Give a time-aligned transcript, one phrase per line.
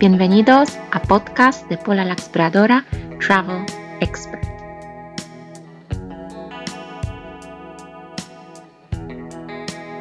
[0.00, 2.86] Bienvenidos a podcast de Paula la Exploradora
[3.20, 3.66] Travel
[4.00, 4.42] Expert.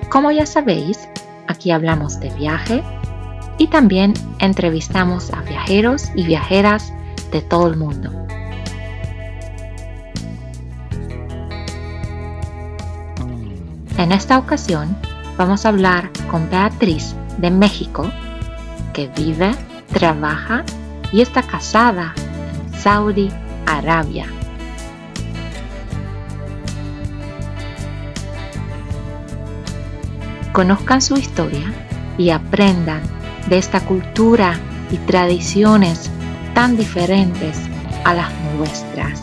[0.09, 1.09] Como ya sabéis,
[1.47, 2.81] aquí hablamos de viaje
[3.57, 6.93] y también entrevistamos a viajeros y viajeras
[7.34, 8.09] de todo el mundo.
[13.97, 14.95] En esta ocasión
[15.38, 18.09] vamos a hablar con Beatriz de México,
[18.93, 19.52] que vive,
[19.94, 20.64] trabaja
[21.12, 23.30] y está casada en Saudi
[23.66, 24.28] Arabia.
[30.54, 31.74] Conozcan su historia
[32.17, 33.02] y aprendan
[33.47, 34.59] de esta cultura
[34.92, 36.09] y tradiciones
[36.53, 37.58] tan diferentes
[38.03, 39.22] a las nuestras.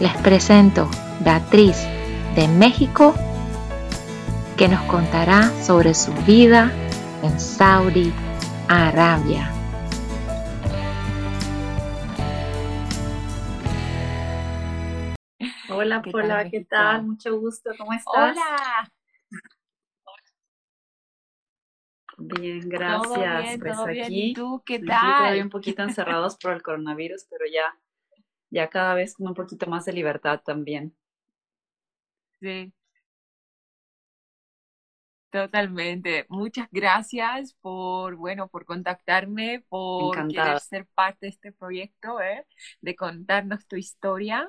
[0.00, 0.88] Les presento
[1.20, 1.78] Beatriz
[2.36, 3.14] de México
[4.56, 6.70] que nos contará sobre su vida
[7.22, 8.12] en Saudi
[8.68, 9.50] Arabia.
[15.70, 17.02] Hola, hola, ¿qué tal?
[17.04, 18.36] Mucho gusto, ¿cómo estás?
[18.36, 18.90] Hola.
[22.16, 23.42] Bien, gracias.
[23.42, 24.04] bien, pues todo bien.
[24.04, 25.18] aquí, ¿Y tú qué aquí tal?
[25.18, 27.76] todavía un poquito encerrados por el coronavirus, pero ya,
[28.50, 30.96] ya cada vez con un poquito más de libertad también.
[32.40, 32.72] Sí.
[35.34, 36.26] Totalmente.
[36.28, 42.46] Muchas gracias por, bueno, por contactarme, por querer ser parte de este proyecto, ¿eh?
[42.80, 44.48] De contarnos tu historia.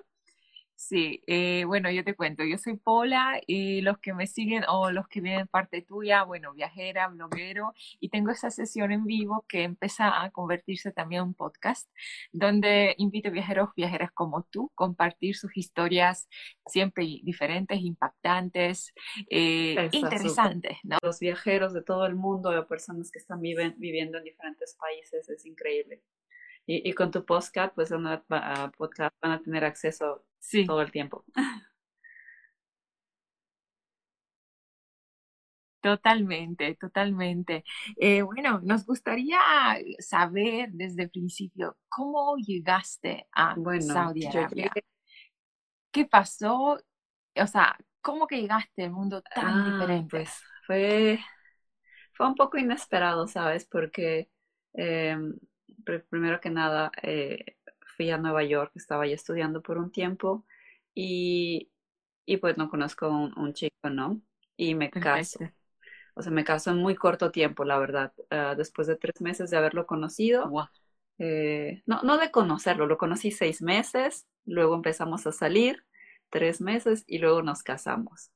[0.77, 4.91] Sí, eh, bueno, yo te cuento, yo soy Pola y los que me siguen o
[4.91, 9.63] los que vienen parte tuya, bueno, viajera, bloguero, y tengo esa sesión en vivo que
[9.63, 11.89] empieza a convertirse también en un podcast,
[12.33, 16.27] donde invito a viajeros, viajeras como tú, compartir sus historias
[16.67, 18.93] siempre diferentes, impactantes,
[19.29, 20.97] eh, interesantes, ¿no?
[21.01, 25.29] Los viajeros de todo el mundo, o personas que están viven- viviendo en diferentes países,
[25.29, 26.01] es increíble.
[26.67, 30.65] Y, y con tu podcast, pues a- podcast van a tener acceso Sí.
[30.65, 31.25] todo el tiempo.
[35.81, 37.63] Totalmente, totalmente.
[37.97, 39.37] Eh, bueno, nos gustaría
[39.99, 44.79] saber desde el principio cómo llegaste a Bueno, Saudi Arabia.
[45.91, 46.77] ¿Qué pasó?
[47.35, 50.09] O sea, ¿cómo que llegaste a un mundo tan Ah, diferente?
[50.09, 51.19] pues fue,
[52.13, 53.65] fue un poco inesperado, ¿sabes?
[53.67, 54.29] Porque
[54.73, 55.35] em,
[55.85, 57.57] pr- primero que nada eh,
[57.95, 60.45] fui a Nueva York, estaba ya estudiando por un tiempo
[60.93, 61.71] y,
[62.25, 64.21] y pues no conozco un, un chico, ¿no?
[64.57, 65.39] Y me caso.
[65.39, 65.55] Perfecto.
[66.15, 68.13] O sea, me caso en muy corto tiempo, la verdad.
[68.29, 70.51] Ah, después de tres meses de haberlo conocido,
[71.19, 75.85] eh, no, no de conocerlo, lo conocí seis meses, luego empezamos a salir,
[76.29, 78.31] tres meses y luego nos casamos.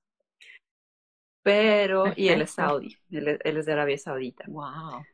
[1.43, 4.45] Pero, y él es saudí, él es de Arabia Saudita.
[4.47, 5.05] Wow.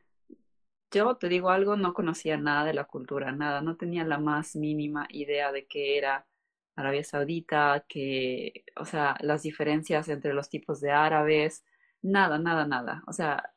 [0.96, 4.56] Yo te digo algo, no conocía nada de la cultura, nada, no tenía la más
[4.56, 6.26] mínima idea de qué era
[6.76, 11.64] Arabia Saudita, que, o sea, las diferencias entre los tipos de árabes,
[12.02, 13.02] nada, nada, nada.
[13.06, 13.52] O sea,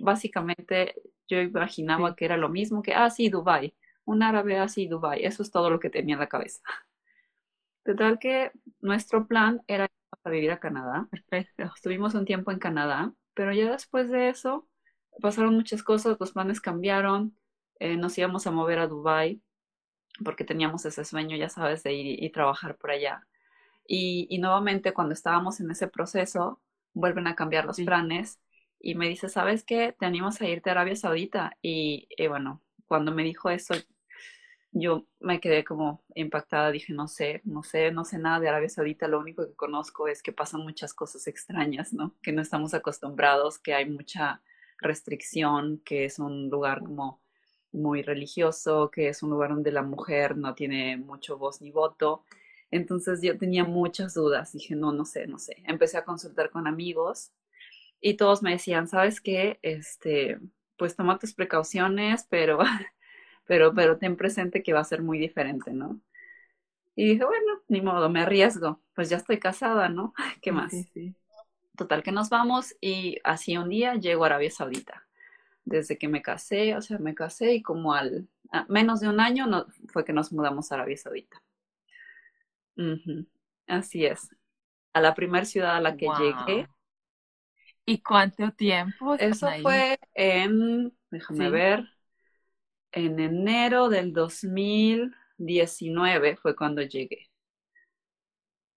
[0.00, 0.94] básicamente
[1.28, 2.16] yo imaginaba Sí.
[2.16, 3.74] que era lo mismo que, ah, sí, Dubái,
[4.04, 6.62] un árabe, ah, sí, Dubái, eso es todo lo que tenía en la cabeza.
[7.84, 11.08] Total que nuestro plan era irnos a vivir a Canadá.
[11.10, 11.64] Perfecto.
[11.74, 14.68] Estuvimos un tiempo en Canadá, pero ya después de eso
[15.20, 17.36] pasaron muchas cosas, los planes cambiaron,
[17.78, 19.42] eh, nos íbamos a mover a Dubái
[20.24, 23.26] porque teníamos ese sueño, ya sabes, de ir y, y trabajar por allá.
[23.86, 26.60] Y, y nuevamente cuando estábamos en ese proceso,
[26.94, 27.84] vuelven a cambiar los Sí.
[27.84, 28.40] planes
[28.80, 29.94] y me dice, ¿sabes qué?
[29.98, 31.56] Te animas a irte a Arabia Saudita.
[31.62, 33.74] Y, y bueno, cuando me dijo eso,
[34.72, 38.68] yo me quedé como impactada, dije, no sé, no sé, no sé nada de Arabia
[38.68, 42.14] Saudita, lo único que conozco es que pasan muchas cosas extrañas, ¿no?
[42.22, 44.42] Que no estamos acostumbrados, que hay mucha
[44.80, 47.20] restricción, que es un lugar como
[47.72, 52.24] muy religioso, que es un lugar donde la mujer no tiene mucho voz ni voto.
[52.70, 55.56] Entonces yo tenía muchas dudas, dije, no, no sé, no sé.
[55.66, 57.32] Empecé a consultar con amigos
[58.00, 59.58] y todos me decían, ¿sabes qué?
[59.62, 60.38] Este,
[60.76, 62.58] pues toma tus precauciones, pero
[63.46, 66.00] pero, pero ten presente que va a ser muy diferente, ¿no?
[66.96, 70.14] Y dije, bueno, ni modo, me arriesgo, pues ya estoy casada, ¿no?
[70.42, 70.70] ¿Qué más?
[70.70, 71.16] sí, sí.
[71.76, 75.06] Total que nos vamos y así un día llego a Arabia Saudita.
[75.64, 79.20] Desde que me casé, o sea, me casé y como al a menos de un
[79.20, 81.40] año no, fue que nos mudamos a Arabia Saudita.
[83.66, 84.28] Así es.
[84.94, 86.68] A la primera ciudad a la que llegué.
[87.86, 89.62] ¿Y cuánto tiempo eso ahí?
[89.62, 91.50] fue en, déjame Sí.
[91.50, 91.88] ver,
[92.92, 97.28] en enero del 2019 fue cuando llegué.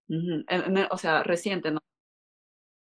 [0.10, 1.80] Ujú, en- en- o sea, reciente, ¿no?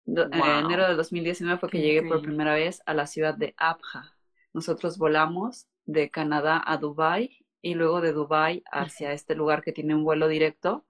[0.09, 4.15] En enero de 2019 fue que llegué por primera vez a la ciudad de Abha.
[4.55, 9.95] Nosotros volamos de Canadá a Dubai y luego de Dubai hacia este lugar que tiene
[9.95, 10.87] un vuelo directo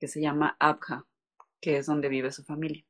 [0.00, 1.06] que se llama Abha,
[1.60, 2.84] que es donde vive su familia.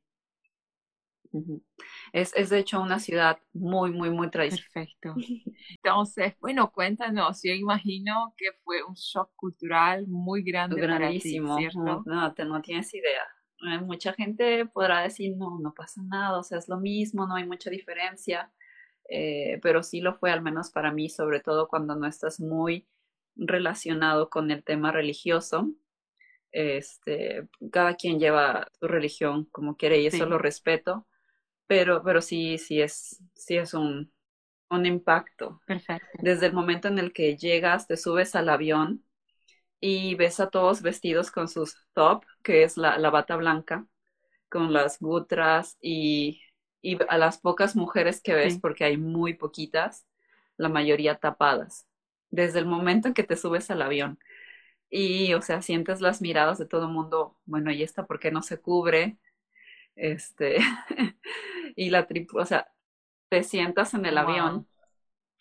[2.12, 4.70] Es, es de hecho una ciudad muy, muy, muy tradicional.
[4.73, 5.15] Perfecto.
[5.82, 11.56] Entonces, bueno, cuéntanos, yo imagino que fue un shock cultural muy grande Grandísimo.
[11.56, 12.03] para ti, ¿cierto?
[12.06, 13.23] No, no, no tienes idea.
[13.62, 17.37] Eh, mucha gente podrá decir, no, no pasa nada, o sea, es lo mismo, no
[17.37, 18.53] hay mucha diferencia,
[19.09, 22.87] eh, pero sí lo fue al menos para mí, sobre todo cuando no estás muy
[23.37, 25.71] relacionado con el tema religioso.
[26.53, 31.06] Este, cada quien lleva su religión como quiere y eso lo respeto,
[31.67, 34.12] pero, pero sí, sí es, sí es un,
[34.71, 35.61] un impacto.
[35.67, 36.06] Perfecto.
[36.23, 39.05] Desde el momento en el que llegas, te subes al avión
[39.81, 43.87] y ves a todos vestidos con sus top, que es la, la bata blanca,
[44.49, 46.43] con las butras y,
[46.82, 50.06] y, a las pocas mujeres que ves, porque hay muy poquitas,
[50.56, 51.87] la mayoría tapadas,
[52.31, 54.19] desde el momento en que te subes al avión.
[54.91, 58.31] Y, o sea, sientes las miradas de todo el mundo, bueno, ¿y esta por qué
[58.31, 59.19] no se cubre?
[59.97, 60.59] Este,
[61.77, 62.69] y la tripu, o sea,
[63.29, 64.69] te sientas en el avión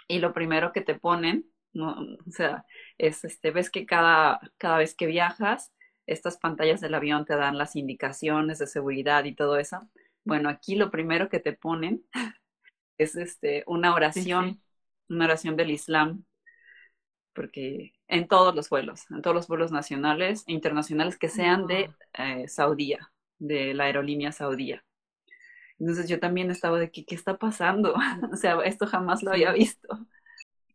[0.08, 1.92] y lo primero que te ponen, no,
[2.26, 2.66] o sea,
[2.98, 5.74] es este, ves que cada, cada vez que viajas,
[6.06, 9.80] estas pantallas del avión te dan las indicaciones de seguridad y todo eso.
[10.24, 12.04] Bueno, aquí lo primero que te ponen
[12.98, 14.62] es este, una oración,
[15.10, 16.26] una oración del Islam,
[17.34, 21.92] porque en todos los vuelos, en todos los vuelos nacionales e internacionales que sean de
[22.14, 24.84] eh, Saudía, de la aerolínea saudía.
[25.80, 27.96] Entonces yo también estaba de que, ¿qué está pasando?
[28.32, 29.88] o sea, esto jamás lo había visto.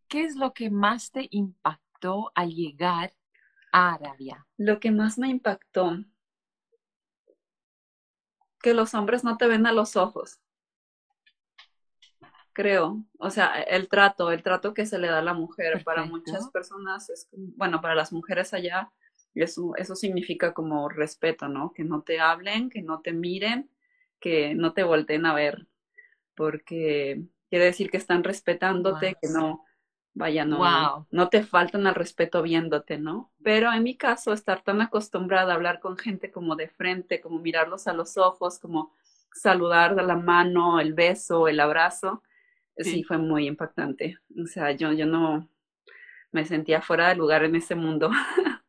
[0.09, 3.15] ¿Qué es lo que más te impactó al llegar
[3.73, 4.47] a Arabia?
[4.57, 5.99] Lo que más me impactó,
[8.63, 10.41] que los hombres no te ven a los ojos.
[12.55, 16.07] Creo, o sea, el trato, el trato que se le da a la mujer para
[16.07, 18.91] muchas personas es, bueno, para las mujeres allá,
[19.35, 21.73] eso, eso significa como respeto, ¿no?
[21.73, 23.71] Que no te hablen, que no te miren,
[24.19, 25.69] que no te volteen a ver,
[26.35, 29.65] porque quiere decir que están respetándote, que no,
[30.15, 33.31] vaya, no, no te faltan al respeto viéndote, ¿no?
[33.43, 37.39] Pero en mi caso, estar tan acostumbrada a hablar con gente como de frente, como
[37.39, 38.93] mirarlos a los ojos, como
[39.33, 42.23] saludar de la mano, el beso, el abrazo,
[42.77, 44.19] sí, fue muy impactante.
[44.43, 45.49] O sea, yo, yo no
[46.33, 48.11] me sentía fuera de lugar en ese mundo.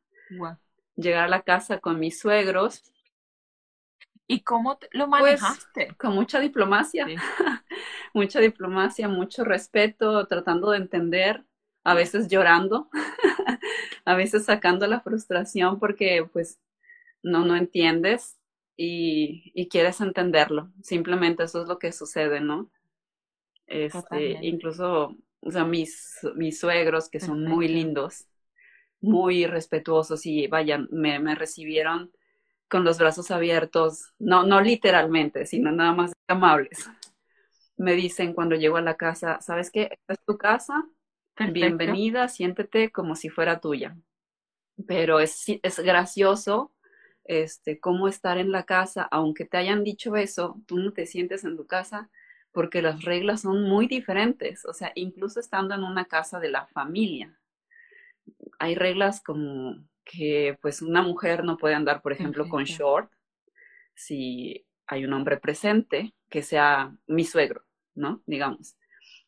[0.96, 2.84] Llegar a la casa con mis suegros.
[4.28, 5.96] ¿Y cómo lo pues, manejaste?
[5.98, 7.08] con mucha diplomacia,
[8.14, 11.44] mucha diplomacia, mucho respeto, tratando de entender,
[11.84, 12.90] a veces llorando,
[14.06, 16.60] a veces sacando la frustración porque pues
[17.24, 18.38] no, no entiendes
[18.78, 20.72] y, y quieres entenderlo.
[20.84, 22.70] Simplemente eso es lo que sucede, ¿no?
[23.68, 28.26] Este, incluso, o sea, mis, mis suegros que son muy lindos,
[29.00, 32.12] muy respetuosos y vayan, me, me recibieron
[32.68, 36.90] con los brazos abiertos, no, no literalmente, sino nada más amables.
[37.80, 39.90] Me dicen cuando llego a la casa, ¿sabes qué?
[39.92, 40.86] Esta es tu casa,
[41.52, 43.98] bienvenida, siéntete como si fuera tuya.
[44.88, 46.72] Pero es, es gracioso
[47.24, 51.44] este, cómo estar en la casa, aunque te hayan dicho eso, tú no te sientes
[51.44, 52.12] en tu casa
[52.52, 56.68] porque las reglas son muy diferentes, o sea, incluso estando en una casa de la
[56.68, 57.40] familia
[58.60, 63.12] hay reglas como que pues una mujer no puede andar, por ejemplo, con short
[63.96, 67.64] si hay un hombre presente que sea mi suegro,
[68.00, 68.24] ¿no?
[68.26, 68.76] Digamos.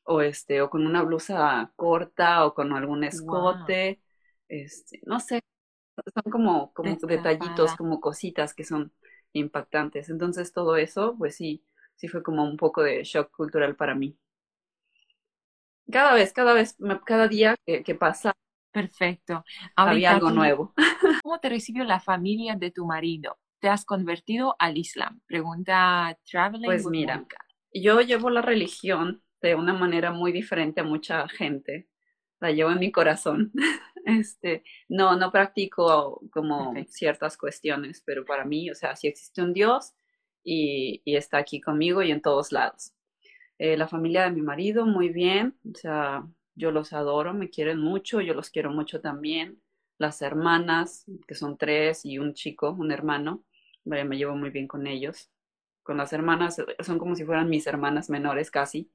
[0.04, 4.02] O este, o con una blusa corta o con algún escote,
[4.48, 5.42] este, no sé,
[6.14, 8.92] son como, como detallitos, como cositas que son
[9.34, 10.10] impactantes.
[10.10, 11.64] Entonces todo eso, pues sí,
[11.96, 14.18] sí fue como un poco de shock cultural para mí.
[15.92, 16.76] Cada vez, cada vez,
[17.06, 18.34] cada día que, que pasa,
[18.72, 19.44] Perfecto.
[19.76, 20.74] Había algo nuevo.
[21.24, 23.38] ¿Cómo te recibió la familia de tu marido?
[23.60, 25.20] ¿Te has convertido al Islam?
[25.28, 26.66] Pregunta Traveling.
[26.66, 27.26] Pues mira,
[27.74, 31.88] yo llevo la religión de una manera muy diferente a mucha gente.
[32.40, 33.52] La llevo en mi corazón.
[34.04, 39.54] Este, no, no practico como ciertas cuestiones, pero para mí, o sea, sí existe un
[39.54, 39.94] Dios
[40.44, 42.94] y, y está aquí conmigo y en todos lados.
[43.60, 47.80] Eh, la familia de mi marido, muy bien, o sea, yo los adoro, me quieren
[47.80, 49.62] mucho, yo los quiero mucho también.
[49.98, 53.44] Las hermanas, que son tres, y un chico, un hermano,
[53.86, 55.30] me llevo muy bien con ellos.
[55.84, 58.92] Con las hermanas, eh, son como si fueran mis hermanas menores casi.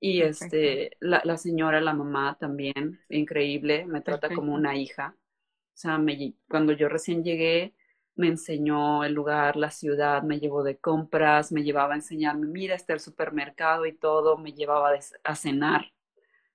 [0.00, 5.16] Y este, la, la, señora, la mamá también, increíble, me trata como una hija.
[5.18, 7.74] O sea, me, cuando yo recién llegué,
[8.16, 12.74] me enseñó el lugar, la ciudad, me llevó de compras, me llevaba a enseñarme, mira,
[12.74, 14.90] está el supermercado y todo, me llevaba
[15.24, 15.92] a cenar.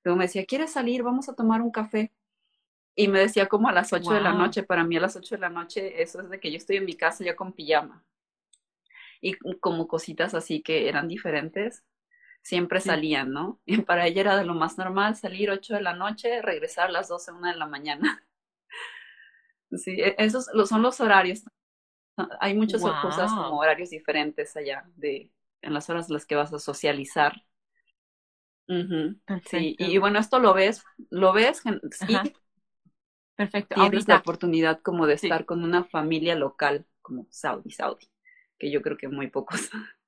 [0.03, 1.03] Luego me decía, ¿quieres salir?
[1.03, 2.13] Vamos a tomar un café.
[2.95, 5.35] Y me decía como a las 8 de la noche, para mí a las 8
[5.35, 8.03] de la noche eso es de que yo estoy en mi casa ya con pijama.
[9.21, 11.83] Y como cositas así que eran diferentes,
[12.41, 13.59] siempre salían, ¿no?
[13.65, 16.91] Y para ella era de lo más normal salir 8 de la noche, regresar a
[16.91, 18.23] las 12, 1 de la mañana.
[19.71, 21.43] Sí, e, esos son los horarios.
[22.39, 26.51] Hay muchas cosas como horarios diferentes allá de en las horas en las que vas
[26.51, 27.33] a socializar.
[29.45, 31.61] Sí, y bueno, esto lo ves, lo ves,
[31.91, 32.17] sí,
[33.39, 33.75] Perfecto.
[33.75, 38.05] Tienes la oportunidad como de estar con una familia local, como Saudi, Saudi,
[38.59, 39.69] que yo creo que muy pocos.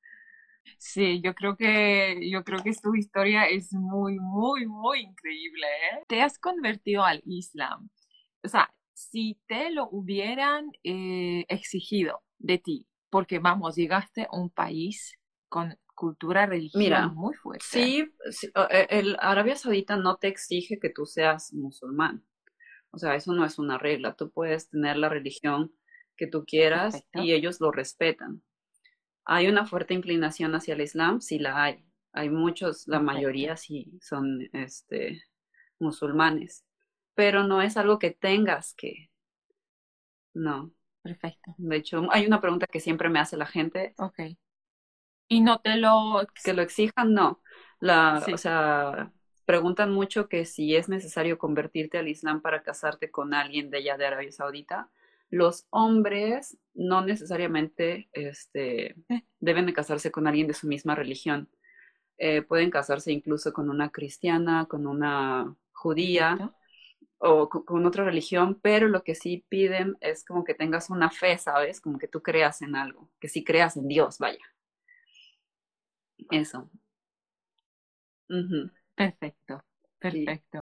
[0.77, 5.65] Sí, yo creo que yo creo que tu historia es muy, muy, muy increíble.
[5.65, 6.03] ¿eh?
[6.07, 7.89] Te has convertido al Islam.
[8.43, 14.49] O sea, si te lo hubieran eh, exigido de ti, porque vamos, llegaste a un
[14.49, 15.13] país
[15.49, 17.65] con cultura religiosa muy fuerte.
[17.67, 18.05] Sí,
[18.71, 22.25] e, el Arabia Saudita no te exige que tú seas musulmán.
[22.91, 24.15] O sea, eso no es una regla.
[24.15, 25.71] Tú puedes tener la religión
[26.21, 28.43] que tú quieras y ellos lo respetan.
[29.25, 31.19] ¿Hay una fuerte inclinación hacia el Islam?
[31.19, 31.83] Sí la hay.
[32.13, 35.23] Hay muchos, la mayoría sí son este,
[35.79, 36.63] musulmanes
[37.15, 39.09] pero no es algo que tengas que.
[40.33, 40.71] No.
[41.01, 41.53] Perfecto.
[41.57, 43.93] De hecho, hay una pregunta que siempre me hace la gente.
[43.97, 44.19] Ok.
[45.27, 46.27] Y no te lo...
[46.43, 47.41] Que lo exijan, no.
[47.79, 49.11] La, O sea,
[49.45, 53.97] preguntan mucho que si es necesario convertirte al Islam para casarte con alguien de allá
[53.97, 54.89] de Arabia Saudita.
[55.31, 59.23] Los hombres no necesariamente este, eh.
[59.39, 61.49] deben de casarse con alguien de su misma religión.
[62.17, 66.53] Eh, pueden casarse incluso con una cristiana, con una judía
[67.17, 71.37] o con otra religión, pero lo que sí piden es como que tengas una fe,
[71.37, 71.79] ¿sabes?
[71.81, 74.43] Como que tú creas en algo, que sí creas en Dios, vaya.
[76.31, 76.69] Eso.
[78.95, 79.63] Perfecto,
[79.99, 80.59] perfecto.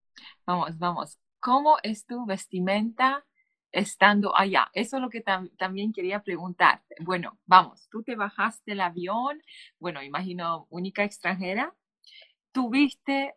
[0.45, 1.19] Vamos, vamos.
[1.39, 3.25] ¿Cómo es tu vestimenta
[3.73, 4.69] estando allá?
[4.73, 5.21] Eso es lo que
[5.57, 6.95] también quería preguntarte.
[7.01, 9.41] Bueno, vamos, tú te bajaste del avión,
[9.79, 11.75] bueno, imagino única extranjera.
[12.53, 13.35] ¿Tuviste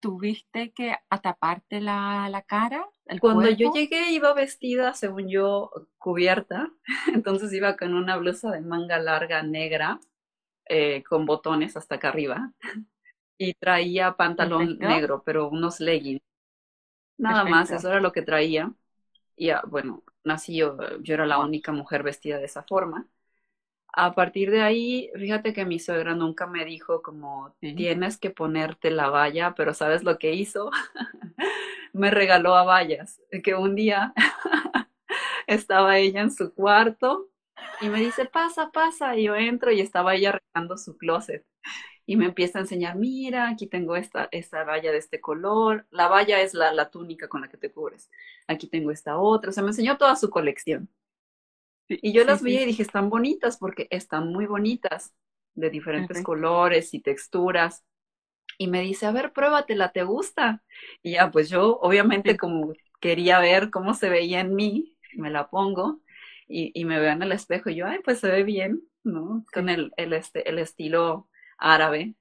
[0.00, 2.86] tuviste que ataparte la, la cara?
[3.18, 6.70] Cuando yo llegué iba vestida, según yo, cubierta,
[7.14, 9.98] entonces iba con una blusa de manga larga negra,
[10.68, 12.52] eh, con botones hasta acá arriba,
[13.38, 16.22] y traía pantalón negro, pero unos leggings.
[17.18, 18.72] Nada más, eso era lo que traía.
[19.38, 23.08] Y ah, bueno, nací yo, yo era la única mujer vestida de esa forma.
[23.92, 28.90] A partir de ahí, fíjate que mi suegra nunca me dijo como tienes que ponerte
[28.90, 30.70] la valla, pero ¿sabes lo que hizo?
[31.92, 34.14] me regaló a vallas, que un día
[35.46, 37.28] estaba ella en su cuarto
[37.80, 41.46] y me dice, pasa, pasa, y yo entro y estaba ella arreglando su closet
[42.08, 46.08] y me empieza a enseñar, mira, aquí tengo esta, esta valla de este color, la
[46.08, 48.10] valla es la, la túnica con la que te cubres,
[48.48, 50.88] aquí tengo esta otra, o sea, me enseñó toda su colección.
[51.88, 55.14] Y yo las vi y dije, están bonitas porque están muy bonitas,
[55.54, 57.84] de diferentes colores y texturas.
[58.58, 60.62] Y me dice, a ver, pruébatela, ¿te gusta?
[61.02, 65.48] Y ya, pues yo obviamente como quería ver cómo se veía en mí, me la
[65.50, 66.00] pongo
[66.48, 69.44] y, y me veo en el espejo y yo, ay, pues se ve bien, ¿no?
[69.52, 72.14] Con el, el, este, el estilo árabe.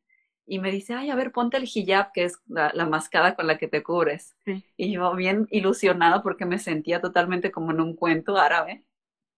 [0.46, 3.48] Y me dice, ay, a ver, ponte el hijab, que es la, la mascada con
[3.48, 4.36] la que te cubres.
[4.78, 8.86] Y yo bien ilusionada porque me sentía totalmente como en un cuento árabe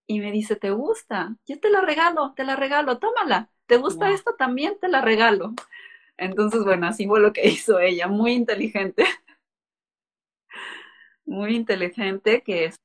[0.10, 1.36] y me dice, ¿te gusta?
[1.46, 3.52] Yo te la regalo, te la regalo, tómala.
[3.68, 4.34] ¿Te gusta esto?
[4.34, 5.54] También te la regalo.
[6.18, 9.06] Entonces, bueno, así fue lo que hizo ella, muy inteligente.
[11.26, 12.76] Muy inteligente que es.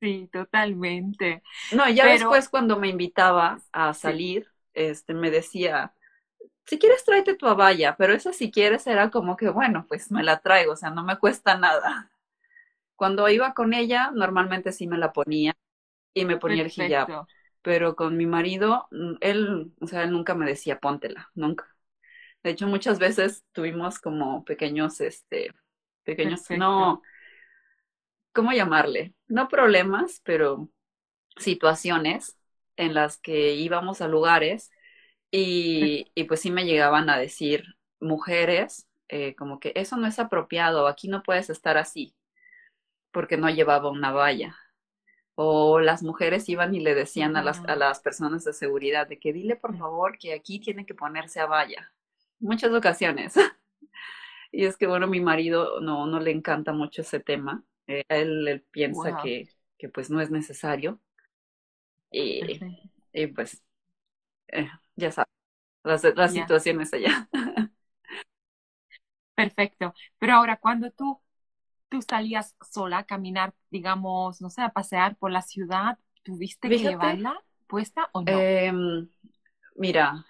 [0.00, 1.42] Sí, totalmente.
[1.72, 5.92] No, ya después cuando me invitaba a salir, este, me decía,
[6.68, 10.22] si quieres tráete tu abaya, pero esa si quieres era como que, bueno, pues me
[10.22, 12.10] la traigo, o sea, no me cuesta nada.
[12.94, 15.56] Cuando iba con ella, normalmente sí me la ponía,
[16.12, 17.26] y me ponía el hijab.
[17.62, 21.74] Pero con mi marido, mm, él, o sea, él nunca me decía póntela, nunca.
[22.42, 25.54] De hecho, muchas veces tuvimos como pequeños, este,
[26.04, 27.02] pequeños, no,
[28.32, 29.14] ¿cómo llamarle?
[29.26, 30.68] No problemas, pero
[31.36, 32.38] situaciones
[32.76, 34.70] en las que íbamos a lugares
[35.30, 40.18] y, y pues sí me llegaban a decir mujeres, eh, como que eso no es
[40.18, 42.14] apropiado, aquí no puedes estar así,
[43.10, 44.56] porque no llevaba una valla
[45.40, 49.20] o las mujeres iban y le decían a las, a las personas de seguridad de
[49.20, 51.92] que dile por favor que aquí tiene que ponerse a valla.
[52.40, 53.34] Muchas ocasiones.
[54.50, 57.62] y es que bueno, mi marido no, no le encanta mucho ese tema.
[57.86, 60.98] Eh, él, piensa que, que pues no es necesario.
[62.10, 62.60] Y,
[63.12, 63.62] y pues,
[64.48, 65.30] eh, ya sabes,
[65.84, 67.28] las, las situaciones allá.
[69.34, 69.94] Perfecto.
[70.18, 71.20] Pero ahora, cuando tú,
[71.88, 76.84] tú salías sola a caminar, digamos, no sé, a pasear por la ciudad, ¿tuviste que
[76.86, 78.50] llevarla puesta o no?
[78.70, 79.08] Em,
[79.76, 80.24] mira,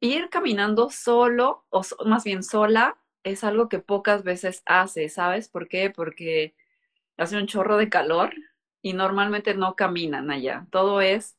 [0.00, 5.48] ir caminando solo, o más bien sola, es algo que pocas veces hace, ¿sabes?
[5.48, 5.90] ¿Por qué?
[5.90, 6.54] Porque
[7.16, 8.34] hace un chorro de calor
[8.82, 10.66] y normalmente no caminan allá.
[10.70, 11.36] Todo es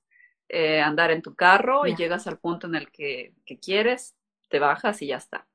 [0.50, 4.16] eh, andar en tu carro y llegas al punto en el que, quieres,
[4.50, 5.48] te bajas y ya está.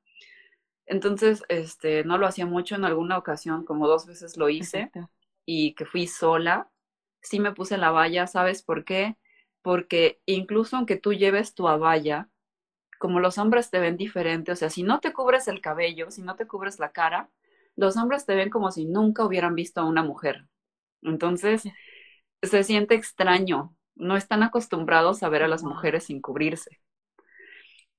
[0.86, 4.90] Entonces, este, no lo hacía mucho en alguna ocasión, como dos veces lo hice
[5.44, 6.70] y que fui sola.
[7.20, 9.16] Sí me puse la valla, ¿sabes por qué?
[9.62, 12.28] Porque incluso aunque tú lleves tu abaya,
[12.98, 16.22] como los hombres te ven diferente, o sea, si no te cubres el cabello, si
[16.22, 17.30] no te cubres la cara,
[17.76, 20.46] los hombres te ven como si nunca hubieran visto a una mujer.
[21.02, 21.62] Entonces,
[22.42, 23.76] se siente extraño.
[23.98, 26.80] No están acostumbrados a ver a las mujeres sin cubrirse.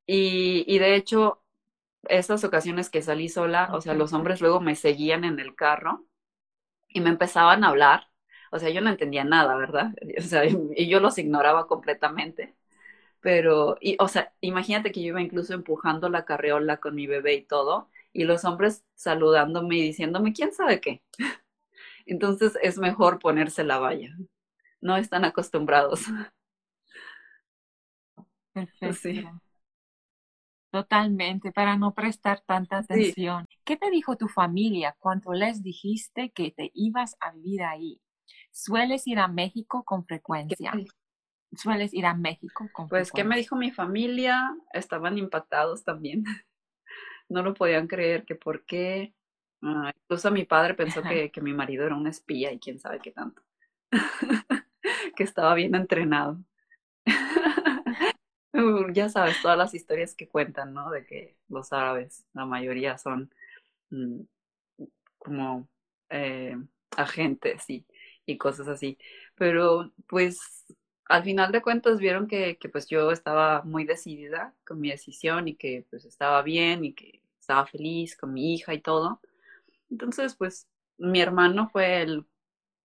[0.05, 1.43] Y, y de hecho,
[2.09, 6.05] esas ocasiones que salí sola, o sea, los hombres luego me seguían en el carro
[6.89, 8.09] y me empezaban a hablar.
[8.51, 9.93] O sea, yo no entendía nada, ¿verdad?
[10.19, 12.55] O sea, y yo los ignoraba completamente.
[13.21, 17.35] Pero, y, o sea, imagínate que yo iba incluso empujando la carreola con mi bebé
[17.35, 21.03] y todo, y los hombres saludándome y diciéndome, ¿quién sabe qué?
[22.07, 24.15] Entonces es mejor ponerse la valla.
[24.81, 26.05] No están acostumbrados.
[28.53, 29.41] Perfecto.
[30.71, 33.47] Totalmente, para no prestar tanta atención.
[33.63, 37.99] ¿Qué te dijo tu familia cuando les dijiste que te ibas a vivir ahí?
[38.51, 40.73] ¿Sueles ir a México con frecuencia?
[41.55, 44.55] ¿Sueles ir a México con Pues, ¿qué me dijo mi familia?
[44.71, 46.23] Estaban impactados también.
[47.29, 49.15] no lo podían creer, que por qué.
[49.61, 52.99] Ah, incluso mi padre pensó que, que mi marido era un espía y quién sabe
[52.99, 53.41] qué tanto.
[55.19, 56.39] que estaba bien entrenado.
[58.93, 60.91] ya sabes, todas las historias que cuentan, ¿no?
[60.91, 63.29] De que los árabes, la mayoría son
[63.89, 64.21] mm,
[65.17, 65.67] como
[66.09, 66.55] eh,
[66.95, 67.85] agentes y,
[68.25, 68.97] y cosas así.
[69.35, 70.65] Pero pues
[71.03, 75.49] al final de cuentas vieron que, que, pues yo estaba muy decidida con mi decisión
[75.49, 79.19] y que pues estaba bien y que estaba feliz con mi hija y todo.
[79.89, 80.65] Entonces pues
[80.97, 82.25] mi hermano fue el,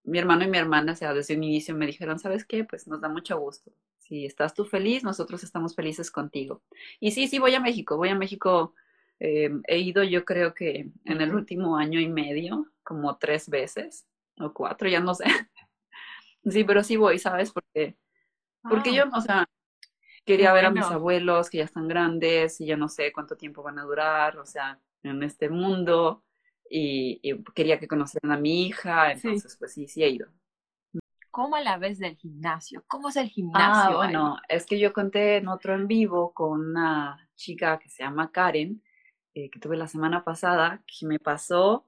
[0.04, 2.64] mi hermano y mi hermana, o sea, desde un inicio me dijeron, ¿sabes qué?
[2.64, 3.72] Pues nos da mucho gusto.
[3.98, 6.62] Si estás tú feliz, nosotros estamos felices contigo.
[7.00, 8.74] Y sí, sí, voy a México, voy a México.
[9.18, 14.06] Eh, he ido yo creo que en el último año y medio, como tres veces
[14.38, 15.24] o cuatro, ya no sé.
[16.44, 17.52] sí, pero sí voy, ¿sabes?
[17.52, 17.96] Porque
[18.68, 18.92] porque ah.
[18.92, 19.46] yo, o sea,
[20.24, 23.62] quería ver a mis abuelos que ya están grandes y ya no sé cuánto tiempo
[23.62, 26.24] van a durar, o sea, en este mundo.
[26.68, 27.20] Y,
[27.54, 30.28] quería que conocieran a mi hija, entonces pues sí, sí he ido.
[31.30, 32.84] ¿Cómo a la vez del gimnasio?
[32.86, 33.90] ¿Cómo es el ah, gimnasio?
[33.90, 38.04] Ah, bueno, es que yo conté en otro en vivo con una chica que se
[38.04, 38.82] llama Karen,
[39.34, 41.86] eh, que tuve la semana pasada, que me pasó,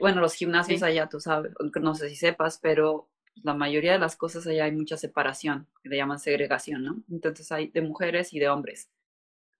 [0.00, 3.10] bueno, los gimnasios allá, tú sabes, no sé si sepas, pero
[3.42, 7.02] la mayoría de las cosas allá hay mucha separación, que le llaman segregación, ¿no?
[7.10, 8.90] Entonces hay de mujeres y de hombres.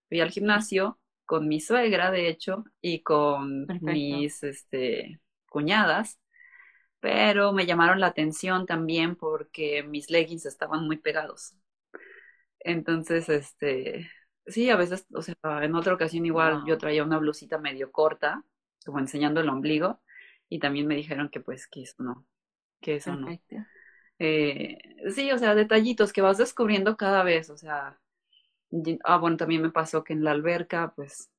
[0.09, 6.19] Fui al gimnasio con mi suegra, de hecho, y con mis este, cuñadas,
[6.99, 11.55] pero me llamaron la atención también porque mis leggings estaban muy pegados.
[12.59, 14.09] Entonces, este,
[14.45, 18.43] sí, a veces, o sea, en otra ocasión igual yo traía una blusita medio corta,
[18.85, 20.01] como enseñando el ombligo,
[20.49, 22.25] y también me dijeron que pues que eso no,
[22.81, 23.27] que eso no.
[24.19, 24.77] Eh,
[25.13, 27.99] sí, o sea, detallitos que vas descubriendo cada vez, o sea,
[29.03, 31.29] ah, bueno, también me pasó que en la alberca, pues,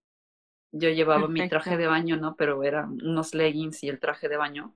[0.72, 2.34] yo llevaba mi traje de baño, ¿no?
[2.36, 4.74] Pero eran unos leggings y el traje de baño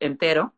[0.00, 0.54] entero,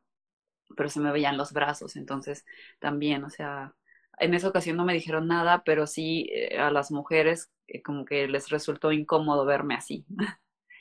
[0.77, 2.45] pero se me veían los brazos, entonces
[2.79, 3.75] también, o sea,
[4.19, 8.05] en esa ocasión no me dijeron nada, pero sí eh, a las mujeres eh, como
[8.05, 10.07] que les resultó incómodo verme así.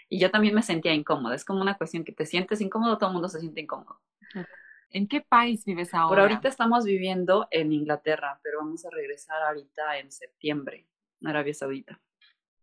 [0.10, 3.10] y yo también me sentía incómoda, es como una cuestión que te sientes incómodo, todo
[3.10, 4.00] el mundo se siente incómodo.
[4.90, 6.10] ¿En qué país vives ahora?
[6.10, 10.88] Por ahorita estamos viviendo en Inglaterra, pero vamos a regresar ahorita en septiembre,
[11.26, 12.00] a Arabia Saudita.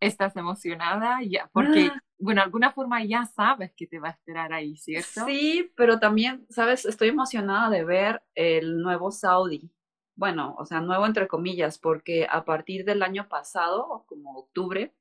[0.01, 1.21] ¿Estás emocionada?
[1.23, 2.03] Ya, porque, ah.
[2.19, 5.25] bueno, de alguna forma ya sabes que te va a esperar ahí, ¿cierto?
[5.27, 6.85] Sí, pero también, ¿sabes?
[6.85, 9.71] Estoy emocionada de ver el nuevo Saudi.
[10.17, 14.95] Bueno, o sea, nuevo entre comillas, porque a partir del año pasado, como octubre,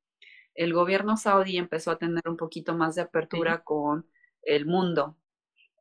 [0.56, 4.08] el gobierno saudí empezó a tener un poquito más de apertura con
[4.44, 5.18] el mundo.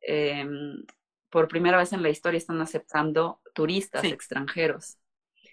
[0.07, 0.45] Eh,
[1.33, 4.99] por primera vez en la historia están aceptando turistas extranjeros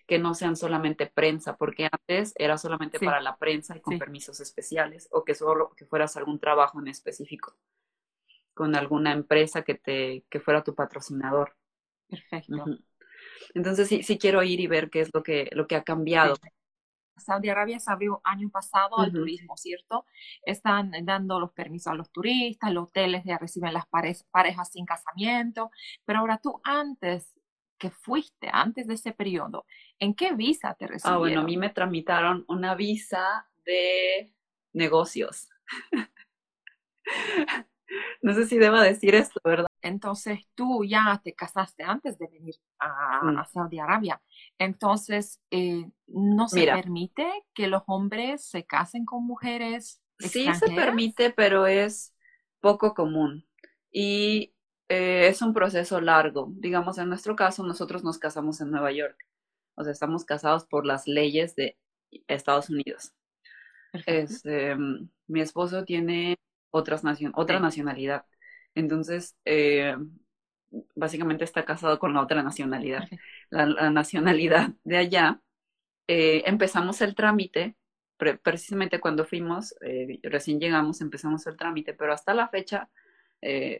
[0.06, 4.40] que no sean solamente prensa, porque antes era solamente para la prensa y con permisos
[4.40, 7.56] especiales, o que solo que fueras algún trabajo en específico
[8.52, 11.56] con alguna empresa que te que fuera tu patrocinador.
[12.10, 12.66] Perfecto.
[13.54, 16.36] Entonces sí, sí quiero ir y ver qué es lo que, lo que ha cambiado.
[17.20, 20.06] Saudi Arabia se abrió año pasado al turismo, ¿cierto?
[20.42, 25.70] Están dando los permisos a los turistas, los hoteles ya reciben las parejas sin casamiento,
[26.04, 27.34] pero ahora tú antes
[27.78, 29.64] que fuiste, antes de ese periodo,
[29.98, 31.16] ¿en qué visa te recibieron?
[31.16, 34.34] Ah, bueno, a mí me tramitaron una visa de
[34.72, 35.48] negocios.
[38.22, 39.69] no sé si debo decir esto, ¿verdad?
[39.82, 43.44] Entonces tú ya te casaste antes de venir a, mm.
[43.52, 44.20] Saudi Arabia.
[44.58, 50.02] Entonces, eh, ¿no se permite que los hombres se casen con mujeres?
[50.18, 52.14] Sí se permite, pero es
[52.60, 53.46] poco común.
[53.90, 54.54] Y
[54.88, 56.52] eh, es un proceso largo.
[56.56, 59.16] Digamos, en nuestro caso, nosotros nos casamos en Nueva York.
[59.76, 61.78] O sea, estamos casados por las leyes de
[62.28, 63.12] Estados Unidos.
[64.06, 64.76] Este,
[65.26, 66.36] mi esposo tiene
[66.70, 67.02] otras
[67.34, 68.24] otra nacionalidad.
[68.74, 69.96] Entonces, eh,
[70.94, 73.08] básicamente está casado con la otra nacionalidad.
[73.50, 75.40] La, nacionalidad de allá.
[76.06, 77.76] Eh, empezamos el trámite,
[78.42, 82.88] precisamente cuando fuimos, eh, recién llegamos, empezamos el trámite, pero hasta la fecha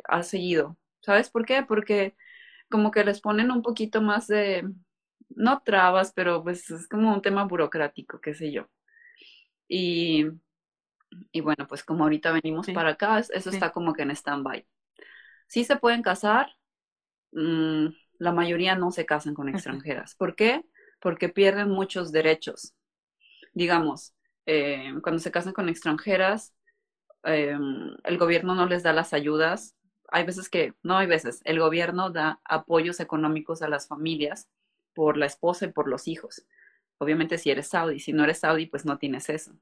[0.08, 0.78] ha seguido.
[1.02, 1.62] ¿Sabes por qué?
[1.62, 2.14] Porque
[2.70, 4.64] como que les ponen un poquito más de,
[5.30, 8.68] no trabas, pero pues es como un tema burocrático, qué sé yo.
[9.68, 10.26] Y,
[11.32, 14.66] y bueno, pues como ahorita venimos para acá, eso está como que en stand-by.
[15.50, 16.48] Sí se pueden casar,
[17.32, 20.14] mm, la mayoría no se casan con extranjeras.
[20.14, 20.64] ¿Por qué?
[21.00, 22.74] Porque pierden muchos derechos.
[23.54, 24.14] Digamos,
[24.46, 26.54] eh, cuando se casan con extranjeras,
[27.24, 27.58] eh,
[28.04, 29.76] el gobierno no les da las ayudas.
[30.08, 34.48] Hay veces que, no hay veces, el gobierno da apoyos económicos a las familias
[34.94, 36.46] por la esposa y por los hijos.
[36.98, 39.52] Obviamente si eres saudí, si no eres saudí, pues no tienes eso.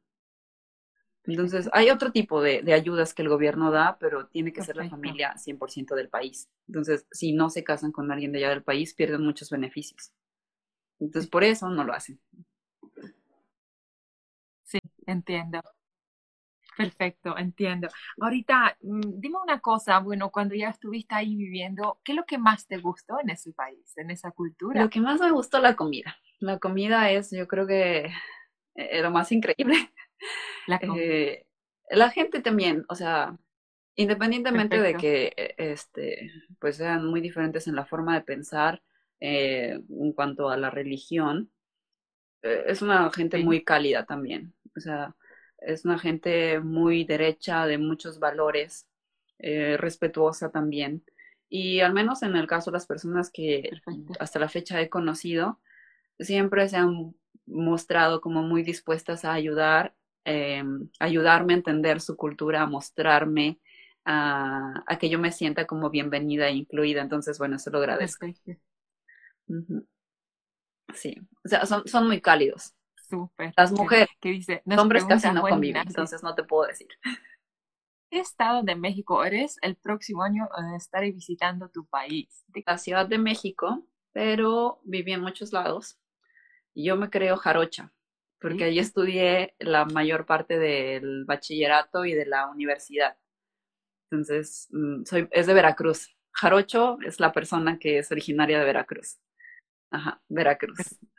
[1.25, 4.89] Entonces, hay otro tipo de, ayudas que el gobierno da, pero tiene que ser la
[4.89, 6.49] familia 100% del país.
[6.67, 10.13] Entonces, si no se casan con alguien de allá del país, pierden muchos beneficios.
[10.99, 12.19] Entonces, por eso no lo hacen.
[14.65, 15.61] Sí, entiendo.
[16.79, 17.89] Perfecto, entiendo.
[18.21, 22.39] Ahorita, mm, dime una cosa, bueno, cuando ya estuviste ahí viviendo, ¿qué es lo que
[22.39, 24.81] más te gustó en ese país, en esa cultura?
[24.81, 26.17] Lo que más me gustó la comida.
[26.39, 28.13] La comida es, yo creo que,
[28.77, 29.75] eh, lo más increíble.
[30.67, 31.47] La, eh,
[31.91, 33.37] la gente también, o sea,
[33.95, 38.83] independientemente de que eh, este, pues sean muy diferentes en la forma de pensar
[39.21, 41.51] eh, en cuanto a la religión,
[42.41, 44.55] es una gente muy cálida también.
[44.77, 45.17] O sea,
[45.59, 48.87] es una gente muy derecha, de muchos valores,
[49.39, 51.03] respetuosa también.
[51.49, 53.71] Y al menos en el caso de las personas que
[54.21, 55.59] hasta la fecha he conocido,
[56.21, 59.95] siempre se han mostrado como muy dispuestas a ayudar
[60.31, 60.63] eh,
[61.01, 63.59] ayudarme a entender su cultura, a mostrarme,
[64.05, 67.01] a, que yo me sienta como bienvenida e incluida.
[67.01, 68.27] Entonces, bueno, eso lo agradezco.
[70.93, 72.75] Sí, o sea, son, son muy cálidos.
[73.09, 73.55] Súper.
[73.57, 76.89] Las mujeres, que dice, los hombres casi no conviven, entonces no te puedo decir.
[78.11, 79.57] ¿Qué estado de México eres?
[79.63, 82.45] El próximo año estaré visitando tu país.
[82.67, 85.99] La Ciudad de México, pero viví en muchos lados.
[86.75, 87.93] Y yo me creo jarocha
[88.41, 93.17] porque allí estudié la mayor parte del bachillerato y de la universidad.
[94.11, 96.17] Entonces, mm, soy, es de Veracruz.
[96.33, 99.19] Jarocho es la persona que es originaria de Veracruz.
[99.91, 100.77] Ajá, Veracruz.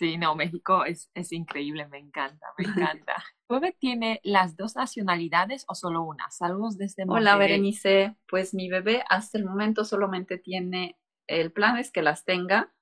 [0.00, 3.22] Sí, no, México es, es increíble, me encanta, me encanta.
[3.46, 6.30] ¿Tu bebé tiene las dos nacionalidades o solo una?
[6.30, 7.22] Saludos desde Monterrey.
[7.22, 8.16] Hola, Berenice.
[8.26, 12.72] Pues mi bebé hasta el momento solamente tiene, el plan es que las tenga,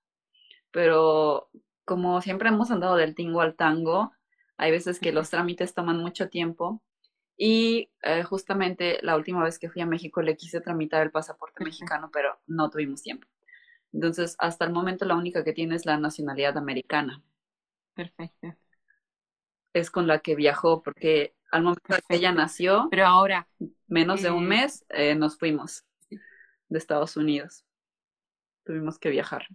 [0.71, 1.51] pero
[1.89, 4.13] como siempre hemos andado del tingo al tango,
[4.59, 6.83] hay veces que los trámites toman mucho tiempo
[7.35, 11.65] y eh, justamente la última vez que fui a México le quise tramitar el pasaporte
[11.65, 13.27] mexicano, pero no tuvimos tiempo.
[13.91, 17.23] Entonces, hasta el momento la única que tiene es la nacionalidad americana.
[17.95, 18.55] Perfecto.
[19.73, 23.49] Es con la que viajó, porque al momento que ella nació, pero ahora,
[23.87, 27.65] menos de un eh, mes, eh, nos fuimos de Estados Unidos.
[28.65, 29.47] Tuvimos que viajar.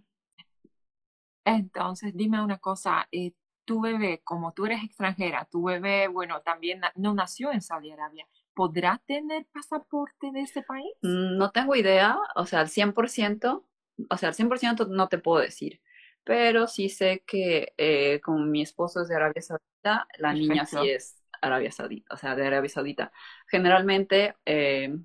[1.44, 3.32] Entonces, dime una cosa, eh,
[3.64, 8.26] tu bebé, como tú eres extranjera, tu bebé, bueno, también no nació en Saudi Arabia,
[8.54, 10.92] ¿podrá tener pasaporte de ese país?
[11.02, 13.64] Mm, no tengo idea, o sea, al 100%,
[14.10, 15.80] o sea, al 100% no te puedo decir,
[16.24, 20.90] pero sí sé que eh, como mi esposo es de Arabia Saudita, la niña sí
[20.90, 23.12] es Arabia Saudita, o sea, de Arabia Saudita.
[23.48, 24.96] Generalmente eh,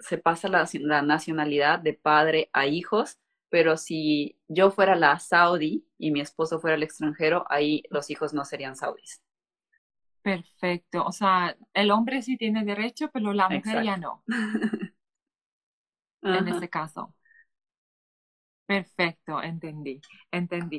[0.00, 3.18] se pasa la, la nacionalidad de padre a hijos
[3.52, 8.32] pero si yo fuera la saudí y mi esposo fuera el extranjero, ahí los hijos
[8.32, 9.22] no serían saudíes.
[10.22, 14.24] Perfecto, o sea, el hombre sí tiene derecho, pero la mujer ya no.
[16.22, 17.14] en ese caso.
[18.64, 20.78] Perfecto, entendí, entendí.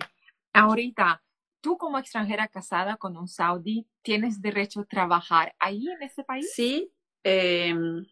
[0.52, 1.22] Ahorita,
[1.62, 6.52] tú como extranjera casada con un saudí, ¿tienes derecho a trabajar ahí en ese país?
[6.56, 8.04] Sí, em,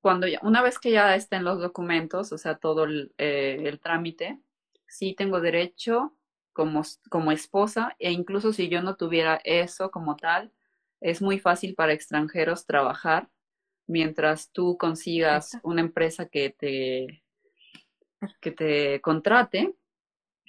[0.00, 3.80] cuando ya, una vez que ya estén los documentos, o sea, todo el, eh, el
[3.80, 4.40] trámite,
[4.86, 6.16] sí tengo derecho
[6.52, 10.52] como, como esposa e incluso si yo no tuviera eso como tal,
[11.00, 13.28] es muy fácil para extranjeros trabajar
[13.86, 17.22] mientras tú consigas una empresa que te,
[18.40, 19.74] que te contrate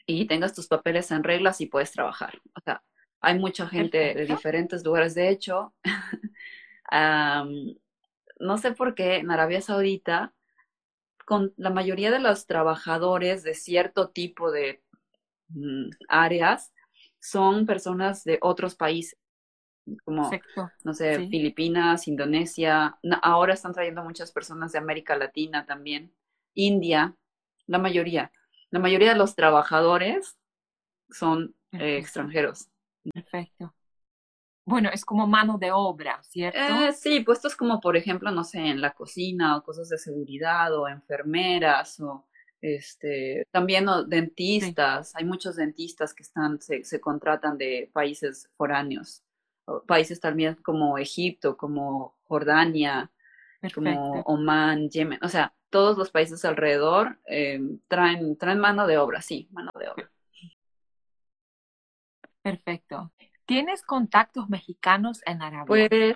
[0.06, 2.40] y tengas tus papeles en reglas y puedes trabajar.
[2.56, 2.84] O sea,
[3.20, 5.16] hay mucha gente de diferentes lugares.
[5.16, 5.74] De hecho,
[8.42, 10.34] no sé por qué en Arabia Saudita,
[11.26, 14.82] con la mayoría de los trabajadores de cierto tipo de
[15.50, 16.74] mm, áreas
[17.20, 19.18] son personas de otros países
[20.04, 20.30] como,
[20.84, 26.14] no sé, Filipinas, Indonesia, ahora están trayendo muchas personas de América Latina también,
[26.54, 27.16] India,
[27.66, 28.32] la mayoría,
[28.70, 30.38] la mayoría de los trabajadores
[31.10, 32.70] son eh, extranjeros.
[33.14, 33.74] Perfecto.
[34.66, 36.60] Bueno, es como mano de obra, ¿cierto?
[36.60, 40.74] Eh, sí, puestos como, por ejemplo, no sé, en la cocina o cosas de seguridad
[40.78, 42.26] o enfermeras o
[42.62, 45.16] este, también dentistas.
[45.16, 49.24] Hay muchos dentistas que están, se, se contratan de países foráneos
[49.80, 53.12] países también como Egipto, como Jordania,
[53.74, 59.22] como Oman, Yemen, o sea, todos los países alrededor eh, traen, traen mano de obra,
[59.22, 60.12] sí, mano de obra.
[62.42, 63.12] Perfecto.
[63.52, 65.66] ¿Tienes contactos mexicanos en Arabia?
[65.66, 66.16] Pues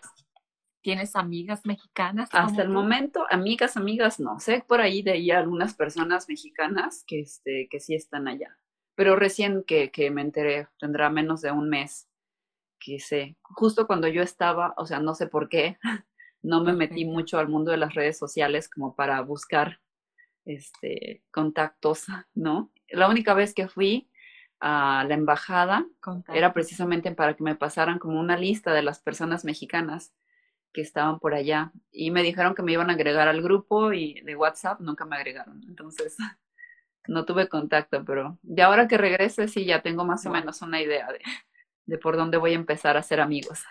[0.82, 2.30] ¿Tienes amigas mexicanas?
[2.32, 4.40] Hasta el momento, amigas, amigas, no.
[4.40, 8.58] Sé por ahí de ahí algunas personas mexicanas que, este, que sí están allá.
[8.96, 12.08] Pero recién que, que me enteré, tendrá menos de un mes
[12.80, 15.78] que sé, justo cuando yo estaba, o sea, no sé por qué,
[16.42, 19.82] no me metí mucho al mundo de las redes sociales como para buscar
[20.46, 22.72] este contactos, ¿no?
[22.88, 24.10] La única vez que fui
[24.60, 25.86] a la embajada
[26.34, 30.14] era precisamente para que me pasaran como una lista de las personas mexicanas
[30.74, 34.22] que estaban por allá y me dijeron que me iban a agregar al grupo y
[34.22, 35.62] de WhatsApp nunca me agregaron.
[35.68, 36.18] Entonces,
[37.08, 40.82] no tuve contacto, pero de ahora que regrese sí ya tengo más o menos una
[40.82, 41.22] idea de,
[41.86, 43.64] de por dónde voy a empezar a ser amigos.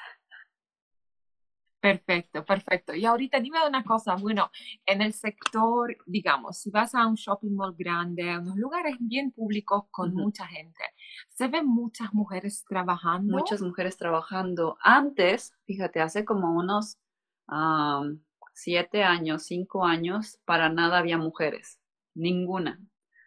[1.85, 2.95] Perfecto, perfecto.
[2.95, 4.51] Y ahorita dime una cosa, bueno,
[4.87, 9.33] en el sector, digamos, si vas a un shopping mall grande, a unos lugares bien
[9.33, 10.83] públicos con mucha gente,
[11.29, 13.37] ¿se ven muchas mujeres trabajando?
[13.37, 14.79] Muchas mujeres trabajando.
[14.81, 16.97] Antes, fíjate, hace como unos
[18.55, 21.81] siete años, cinco años, para nada había mujeres,
[22.15, 22.81] ninguna.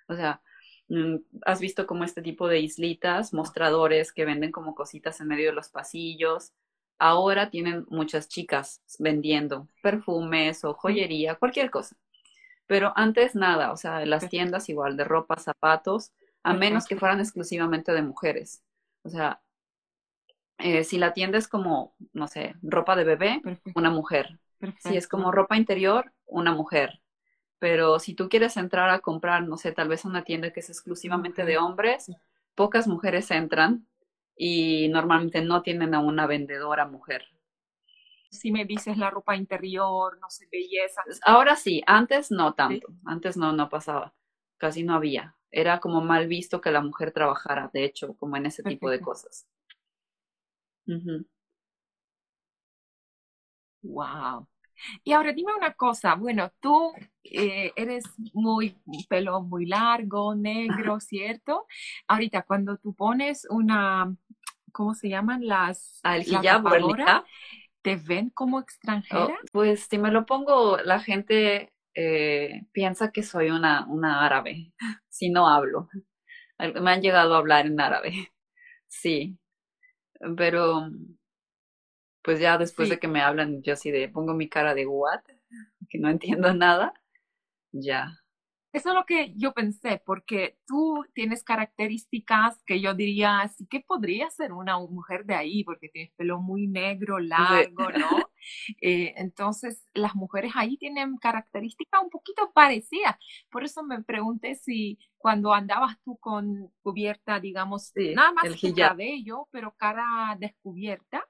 [0.07, 0.41] O sea,
[0.89, 5.47] Mm, has visto como este tipo de islitas, mostradores que venden como cositas en medio
[5.47, 6.53] de los pasillos.
[6.99, 11.95] Ahora tienen muchas chicas vendiendo perfumes o joyería, cualquier cosa.
[12.65, 16.11] Pero antes nada, o sea, las tiendas igual de ropa, zapatos,
[16.43, 18.63] a menos que fueran exclusivamente de mujeres.
[19.03, 19.41] O sea,
[20.57, 23.41] eh, si la tienda es como, no sé, ropa de bebé,
[23.75, 24.39] una mujer.
[24.79, 26.99] Si es como ropa interior, una mujer.
[27.59, 30.69] Pero si tú quieres entrar a comprar, no sé, tal vez una tienda que es
[30.69, 32.11] exclusivamente de hombres,
[32.55, 33.85] pocas mujeres entran
[34.37, 37.25] y normalmente no tienen a una vendedora mujer.
[38.29, 41.01] Si me dices la ropa interior, no sé, belleza.
[41.23, 44.13] Ahora sí, antes no tanto, antes no, no pasaba,
[44.57, 45.35] casi no había.
[45.49, 48.99] Era como mal visto que la mujer trabajara, de hecho, como en ese tipo de
[48.99, 49.47] cosas.
[53.83, 54.47] Wow.
[55.03, 58.75] Y ahora dime una cosa, bueno, tú eh, eres muy
[59.09, 61.65] pelo muy largo, negro, ¿cierto?
[62.07, 64.15] Ahorita cuando tú pones una,
[64.71, 65.99] ¿cómo se llaman las?
[66.03, 67.23] El hijab
[67.81, 69.25] ¿Te ven como extranjera?
[69.25, 74.73] Oh, pues si me lo pongo, la gente eh, piensa que soy una, una árabe,
[75.07, 75.89] si no hablo.
[76.59, 78.11] Me han llegado a hablar en árabe,
[78.87, 79.37] sí,
[80.35, 80.89] pero
[82.27, 85.21] pues ya después de que me hablan, yo así de pongo mi cara de what,
[85.89, 86.93] que no entiendo nada,
[87.71, 88.19] ya.
[88.73, 93.79] Eso es lo que yo pensé, porque tú tienes características que yo diría, sí que
[93.79, 98.09] podría ser una mujer de ahí, porque tienes pelo muy negro, largo, ¿no?
[98.81, 103.17] Eh, entonces, las mujeres ahí tienen características un poquito parecidas.
[103.49, 109.49] Por eso me pregunté si cuando andabas tú con cubierta, digamos, nada más el cabello,
[109.51, 111.27] pero cara descubierta,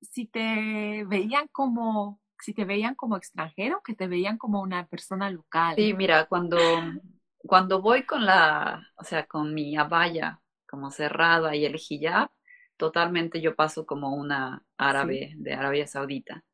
[0.00, 5.30] si te veían como, si te veían como extranjero, que te veían como una persona
[5.30, 5.76] local.
[5.76, 6.58] Sí, mira, cuando,
[7.38, 12.30] cuando voy con la, o sea, con mi abaya como cerrada y el hijab,
[12.76, 16.44] totalmente yo paso como una árabe de Arabia Saudita.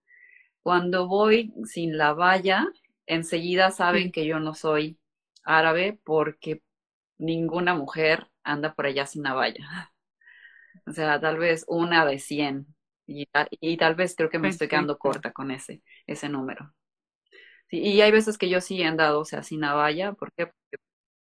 [0.62, 2.68] Cuando voy sin la valla,
[3.07, 4.98] enseguida saben que yo no soy
[5.44, 6.62] árabe porque
[7.18, 9.66] ninguna mujer anda por allá sin navalla.
[10.87, 12.66] O sea, tal vez una de cien.
[13.06, 13.28] Y,
[13.60, 16.74] y tal vez creo que me estoy quedando corta con ese, ese número.
[17.68, 20.12] Sí, y hay veces que yo sí he andado, o sea, sin navalla.
[20.14, 20.46] ¿Por qué?
[20.48, 20.76] Porque,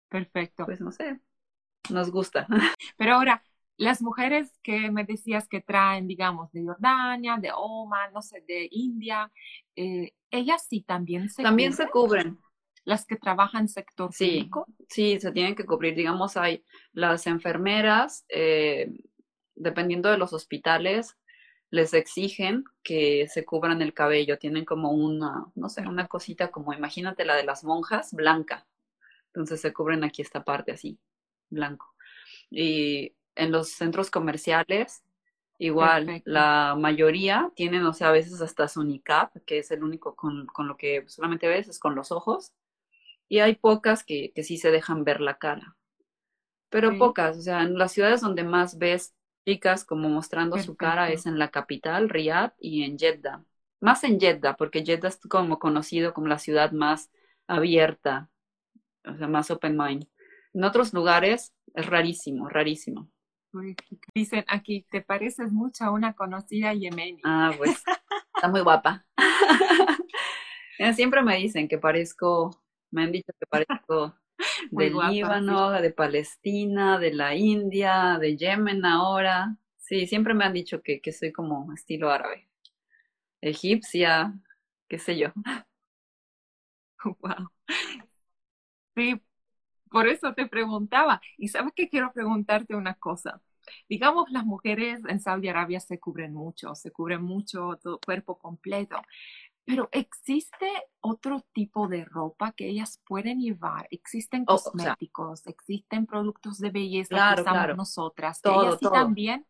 [0.08, 0.64] Perfecto.
[0.64, 1.20] pues no sé,
[1.90, 2.48] nos gusta.
[2.96, 3.42] Pero ahora,
[3.76, 8.68] las mujeres que me decías que traen, digamos, de Jordania, de Oman, no sé, de
[8.70, 9.30] India,
[9.76, 11.74] eh, ellas sí también se También cubren?
[11.74, 12.38] se cubren.
[12.84, 14.66] Las que trabajan sector Sí, público.
[14.88, 15.94] sí, se tienen que cubrir.
[15.94, 18.90] Digamos, hay las enfermeras, eh,
[19.54, 21.16] dependiendo de los hospitales,
[21.70, 24.38] les exigen que se cubran el cabello.
[24.38, 28.66] Tienen como una, no sé, una cosita como, imagínate la de las monjas, blanca.
[29.28, 30.98] Entonces se cubren aquí esta parte así,
[31.50, 31.94] blanco.
[32.50, 35.02] Y en los centros comerciales,
[35.58, 36.24] igual, Perfecto.
[36.24, 40.46] la mayoría tienen, o sea, a veces hasta su niqab, que es el único con,
[40.46, 42.52] con lo que solamente ves, es con los ojos.
[43.28, 45.76] Y hay pocas que, que sí se dejan ver la cara.
[46.70, 46.98] Pero Sí.
[46.98, 49.14] pocas, o sea, en las ciudades donde más ves
[49.48, 53.42] chicas como mostrando su cara es en la capital, Riyadh, y en Jeddah.
[53.80, 57.10] Más en Jeddah, porque Jeddah es como conocido como la ciudad más
[57.46, 58.28] abierta,
[59.06, 60.06] o sea, más open mind.
[60.52, 63.08] En otros lugares es rarísimo, rarísimo.
[64.14, 67.22] Dicen aquí, te pareces mucho a una conocida yemení.
[67.24, 67.82] Ah, pues,
[68.34, 69.06] está muy guapa.
[70.94, 74.14] Siempre me dicen que parezco, me han dicho que parezco
[74.70, 79.56] Muy del guapa, Líbano, de Palestina, de la India, de Yemen ahora.
[79.78, 82.48] Sí, siempre me han dicho que, que soy como estilo árabe,
[83.42, 84.34] egipcia,
[84.88, 85.30] qué sé yo.
[87.20, 87.48] Wow.
[88.96, 89.20] Sí,
[89.90, 91.20] por eso te preguntaba.
[91.38, 93.42] Y sabes que quiero preguntarte una cosa.
[93.88, 98.96] Digamos, las mujeres en Saudi Arabia se cubren mucho, se cubren mucho todo cuerpo completo.
[99.68, 100.66] Pero ¿existe
[101.02, 103.86] otro tipo de ropa que ellas pueden llevar?
[103.90, 105.46] ¿Existen O- o sea- cosméticos?
[105.46, 107.76] ¿Existen productos de belleza Claro, que usamos claro.
[107.76, 108.40] nosotras?
[108.40, 108.92] Que Todo, ellas sí todo.
[108.94, 109.46] también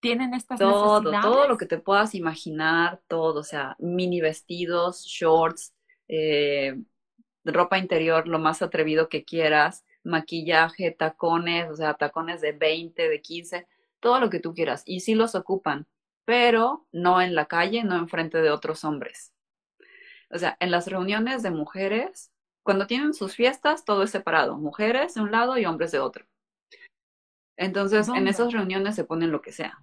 [0.00, 1.24] tienen estas Todo, necesidades.
[1.30, 5.72] todo lo que te puedas imaginar, todo, o sea, mini vestidos, shorts,
[6.08, 6.74] eh,
[7.44, 13.20] ropa interior, lo más atrevido que quieras, maquillaje, tacones, o sea, tacones de 20, de
[13.22, 13.68] 15,
[14.00, 14.82] todo lo que tú quieras.
[14.84, 15.86] Y sí los ocupan,
[16.24, 19.32] pero no en la calle, no enfrente de otros hombres.
[20.30, 22.30] O sea, en las reuniones de mujeres,
[22.62, 26.24] cuando tienen sus fiestas, todo es separado, mujeres de un lado y hombres de otro.
[27.56, 29.78] Entonces, en esas reuniones se ponen lo que sea,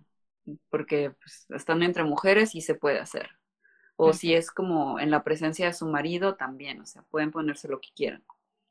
[0.70, 3.30] porque pues, están entre mujeres y se puede hacer.
[3.98, 7.68] O si es como en la presencia de su marido, también, o sea, pueden ponerse
[7.68, 8.24] lo que quieran.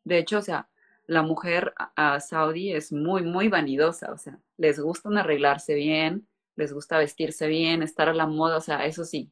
[0.05, 0.69] De hecho, o sea,
[1.07, 6.29] la mujer a, a saudí es muy, muy vanidosa, o sea, les gusta arreglarse bien,
[6.57, 9.31] les gusta vestirse bien, estar a la moda, o sea, eso sí.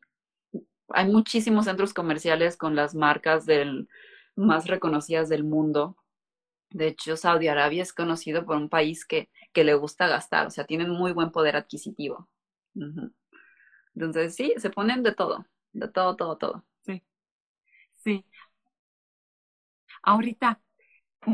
[0.94, 3.88] Hay muchísimos centros comerciales con las marcas del,
[4.36, 5.96] más reconocidas del mundo.
[6.70, 10.64] De hecho, Saudi Arabia es conocido por un país que, le gusta gastar, o sea,
[10.64, 12.28] tienen muy buen poder adquisitivo.
[13.94, 16.64] Entonces, sí, se ponen de todo, de todo, todo, todo.
[17.96, 18.24] Sí.
[20.02, 20.60] Ahorita,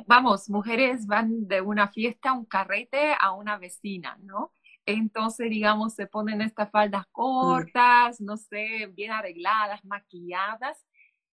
[0.06, 4.52] vamos, mujeres van de una fiesta, un carrete a una vecina, ¿no?
[4.94, 10.84] Entonces, digamos, se ponen estas faldas cortas, no sé, bien arregladas, maquilladas,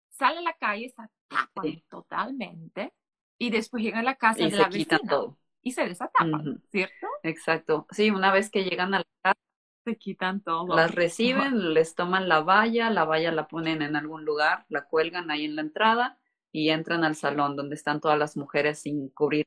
[0.09, 1.83] salen a la calle, se tapan Sí.
[1.89, 2.93] totalmente
[3.37, 5.37] y después llegan a la casa Y de se la vecina todo.
[5.63, 6.61] y se desatapan, Ujú.
[6.71, 7.07] ¿cierto?
[7.23, 7.87] Exacto.
[7.91, 9.39] Sí, una vez que llegan a la casa,
[9.85, 10.77] Se quitan todo.
[10.77, 15.31] las reciben, les toman la valla, la valla la ponen en algún lugar, la cuelgan
[15.31, 16.19] ahí en la entrada
[16.51, 19.45] y entran al salón donde están todas las mujeres sin cubrir.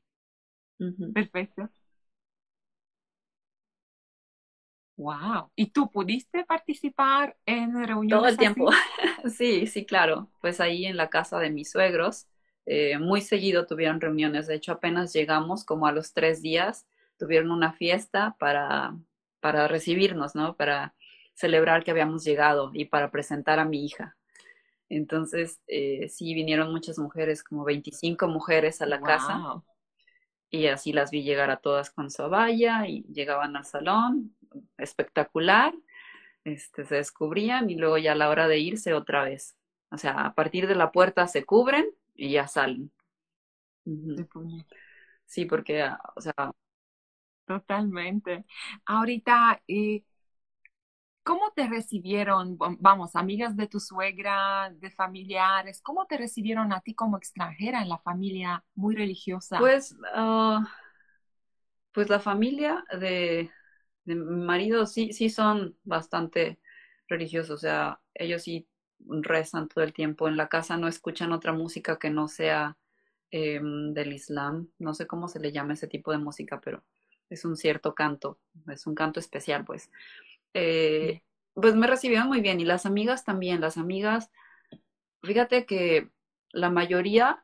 [0.79, 1.13] Ujú.
[1.13, 1.69] Perfecto.
[5.01, 5.51] Wow.
[5.55, 8.37] ¿Y tú pudiste participar en reuniones Todo el así?
[8.37, 8.69] tiempo.
[9.35, 10.29] Sí, sí, claro.
[10.41, 12.27] Pues ahí en la casa de mis suegros,
[12.67, 14.45] eh, muy seguido tuvieron reuniones.
[14.45, 16.85] De hecho, apenas llegamos, como a los tres días,
[17.17, 18.95] tuvieron una fiesta para,
[19.39, 20.55] para recibirnos, ¿no?
[20.55, 20.93] Para
[21.33, 24.15] celebrar que habíamos llegado y para presentar a mi hija.
[24.87, 29.63] Entonces, eh, sí, vinieron muchas mujeres, como 25 mujeres a la casa.
[30.51, 32.23] Y así las vi llegar a todas con su
[32.85, 34.35] y llegaban al salón,
[34.77, 35.73] espectacular,
[36.45, 39.57] este, se descubrían y luego ya a la hora de irse otra vez.
[39.91, 42.91] O sea, a partir de la puerta se cubren y ya salen.
[45.25, 46.33] Sí, porque, ah, o sea,
[47.45, 48.45] Totalmente.
[48.85, 50.03] Ahorita, eh,
[51.23, 52.57] ¿cómo te recibieron?
[52.57, 57.81] Vam- Vamos, amigas de tu suegra, de familiares, ¿cómo te recibieron a ti como extranjera
[57.81, 59.71] en la familia muy religiosa?
[59.71, 60.67] pues, ah,
[61.91, 63.51] pues la familia de,
[64.05, 66.59] de mi marido sí, sí son bastante
[67.07, 68.67] religiosos, o sea, ellos sí
[69.07, 70.27] rezan todo el tiempo.
[70.27, 72.77] En la casa no escuchan otra música que no sea
[73.31, 74.69] em, del Islam.
[74.79, 76.83] No sé cómo se le llama ese tipo de música, pero
[77.29, 79.89] es un cierto canto, es un canto especial, pues.
[80.53, 81.21] Eh,
[81.53, 84.31] pues me recibieron muy bien y las amigas también, las amigas,
[85.23, 86.09] fíjate que
[86.51, 87.43] la mayoría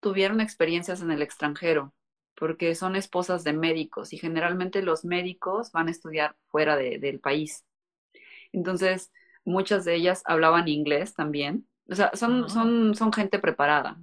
[0.00, 1.94] tuvieron experiencias en el extranjero
[2.36, 7.20] porque son esposas de médicos y generalmente los médicos van a estudiar fuera de, del
[7.20, 7.64] país.
[8.52, 9.12] Entonces,
[9.44, 11.68] muchas de ellas hablaban inglés también.
[11.90, 14.00] O sea, son, son, son gente preparada.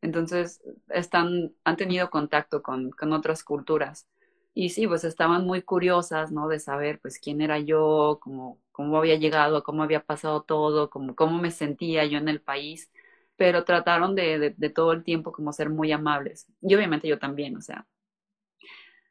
[0.00, 4.06] Entonces, están, han tenido contacto con, con otras culturas.
[4.54, 6.48] Y sí, pues estaban muy curiosas, ¿no?
[6.48, 11.14] De saber, pues, quién era yo, cómo, cómo había llegado, cómo había pasado todo, cómo,
[11.16, 12.90] cómo me sentía yo en el país,
[13.36, 16.46] pero trataron de, de, todo el tiempo como ser muy amables.
[16.60, 17.86] Y obviamente yo también, o sea,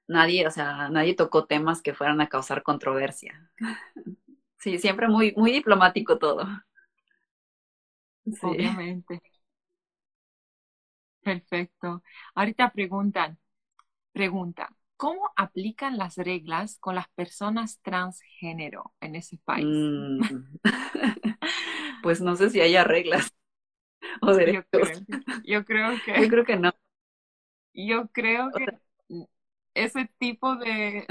[0.08, 3.50] nadie, o sea, nadie tocó temas que fueran a causar controversia.
[4.60, 6.48] Sí, siempre muy, muy diplomático todo.
[8.24, 8.38] Sí.
[8.42, 9.22] Obviamente.
[11.22, 12.02] Perfecto.
[12.34, 13.38] Ahorita preguntan,
[14.14, 19.66] pregunta, ¿Cómo aplican las reglas con las personas transgénero en ese país?
[19.68, 20.22] Mm.
[22.04, 23.34] pues no sé si haya reglas
[24.28, 25.04] o derechos.
[25.44, 26.22] Yo creo, que.
[26.22, 26.74] Yo creo que no.
[27.74, 28.66] Yo creo que
[29.74, 31.08] ese tipo de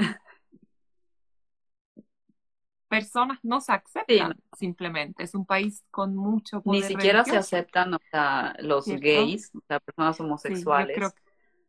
[2.87, 5.23] personas no se aceptan simplemente.
[5.23, 6.81] Es un país con mucho poder.
[6.81, 7.97] Ni siquiera se aceptan
[8.59, 10.95] los gays, o sea, personas homosexuales.
[10.95, 11.09] creo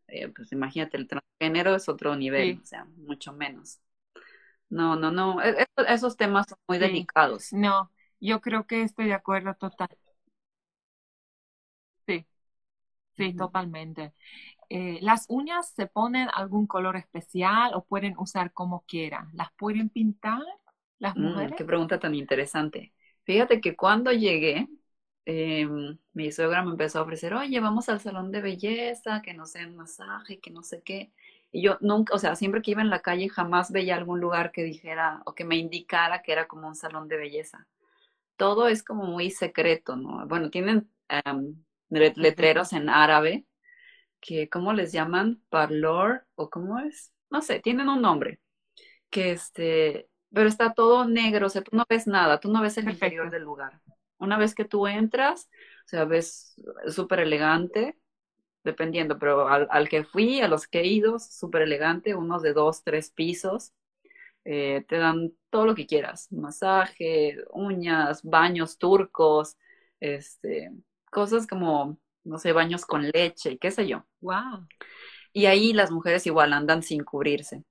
[0.07, 3.80] eh, pues imagínate, el transgénero es otro nivel, o sea, mucho menos.
[4.68, 7.53] No, no, no, e, e, esos temas son muy delicados.
[7.53, 7.90] No,
[8.20, 9.88] yo creo que estoy de acuerdo total.
[12.07, 12.26] Sí,
[13.16, 14.12] sí, totalmente.
[14.68, 19.28] Eh, ¿Las uñas se ponen algún color especial o pueden usar como quieran?
[19.32, 20.42] ¿Las pueden pintar
[20.98, 21.54] las mm, mujeres?
[21.56, 22.92] qué pregunta tan interesante.
[23.24, 24.68] Fíjate que cuando llegué,
[25.26, 25.66] eh,
[26.12, 29.66] mi suegra me empezó a ofrecer, oye, vamos al salón de belleza, que no sea
[29.66, 31.12] un masaje, que no sé qué.
[31.52, 34.50] Y yo nunca, o sea, siempre que iba en la calle jamás veía algún lugar
[34.52, 37.66] que dijera o que me indicara que era como un salón de belleza.
[38.36, 40.26] Todo es como muy secreto, ¿no?
[40.26, 40.90] Bueno, tienen
[41.89, 43.47] letreros en árabe
[44.20, 45.43] que, ¿cómo les llaman?
[45.51, 47.12] Parlor o cómo es?
[47.30, 48.41] No sé, tienen un nombre.
[49.11, 52.78] Que este, pero está todo negro, o sea, tú no ves nada, tú no ves
[52.78, 53.80] el interior del lugar.
[54.18, 55.49] Una vez que tú entras,
[55.87, 56.57] o sea, ves
[56.89, 57.99] súper elegante,
[58.64, 62.82] dependiendo, pero al, que fui, a los que he ido, súper elegante, unos de dos,
[62.82, 63.72] tres pisos.
[64.47, 69.57] Eh, te dan todo lo que quieras, masaje, uñas, baños turcos,
[70.01, 70.70] este,
[71.14, 74.04] cosas como, no sé, baños con leche y qué sé yo.
[74.20, 74.66] Wow.
[75.32, 77.64] Y ahí las mujeres igual andan sin cubrirse.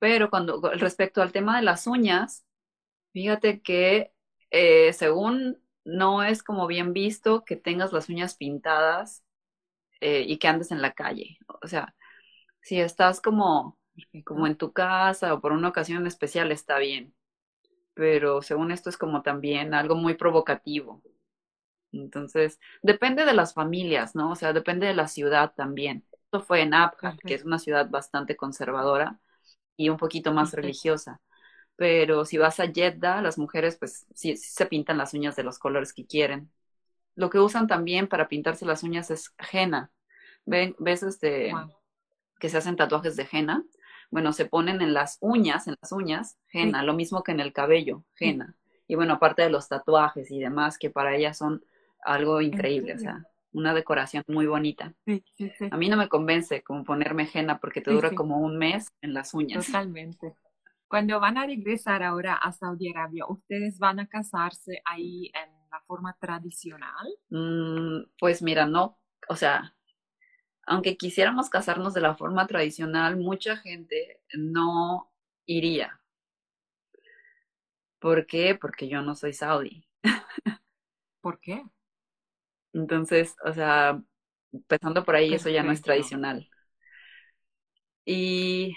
[0.00, 2.46] Pero cuando respecto al tema de las uñas,
[3.12, 4.12] fíjate que
[4.50, 9.22] eh, según no es como bien visto que tengas las uñas pintadas
[10.00, 11.38] eh, y que andes en la calle.
[11.62, 11.94] O sea,
[12.62, 13.78] si estás como,
[14.24, 17.14] como en tu casa o por una ocasión especial está bien,
[17.94, 21.02] pero según esto es como también algo muy provocativo.
[21.92, 24.32] Entonces, depende de las familias, ¿no?
[24.32, 26.04] O sea, depende de la ciudad también.
[26.12, 29.18] Esto fue en Abja, que es una ciudad bastante conservadora
[29.76, 31.20] y un poquito más religiosa
[31.80, 35.58] pero si vas a Jeddah, las mujeres pues sí, se pintan las uñas de los
[35.58, 36.52] colores que quieren.
[37.14, 39.90] Lo que usan también para pintarse las uñas es henna.
[40.44, 40.76] ¿Ven?
[40.78, 41.54] ¿Ves este,
[42.38, 43.64] que se hacen tatuajes de henna?
[44.10, 47.54] Bueno, se ponen en las uñas, en las uñas, henna, lo mismo que en el
[47.54, 48.54] cabello, henna.
[48.86, 51.64] Y bueno, aparte de los tatuajes y demás, que para ellas son
[52.04, 54.94] algo increíble, o sea, una decoración muy bonita.
[55.70, 59.14] a mí no me convence como ponerme henna porque te dura como un mes en
[59.14, 59.66] las uñas.
[59.66, 60.34] Totalmente.
[60.88, 65.80] Cuando van a regresar ahora a Saudi Arabia, ¿ustedes van a casarse ahí en la
[65.86, 67.06] forma tradicional?
[67.28, 68.98] Mm, pues mira, no,
[69.28, 69.74] o sea,
[70.66, 75.12] aunque quisiéramos casarnos de la forma tradicional, mucha gente no
[75.46, 76.00] iría.
[78.00, 78.54] ¿Por qué?
[78.54, 79.86] Porque yo no soy saudí.
[81.20, 81.62] ¿Por qué?
[82.72, 84.02] Entonces, o sea,
[84.52, 86.48] empezando por ahí, eso ya no es tradicional.
[88.04, 88.74] Y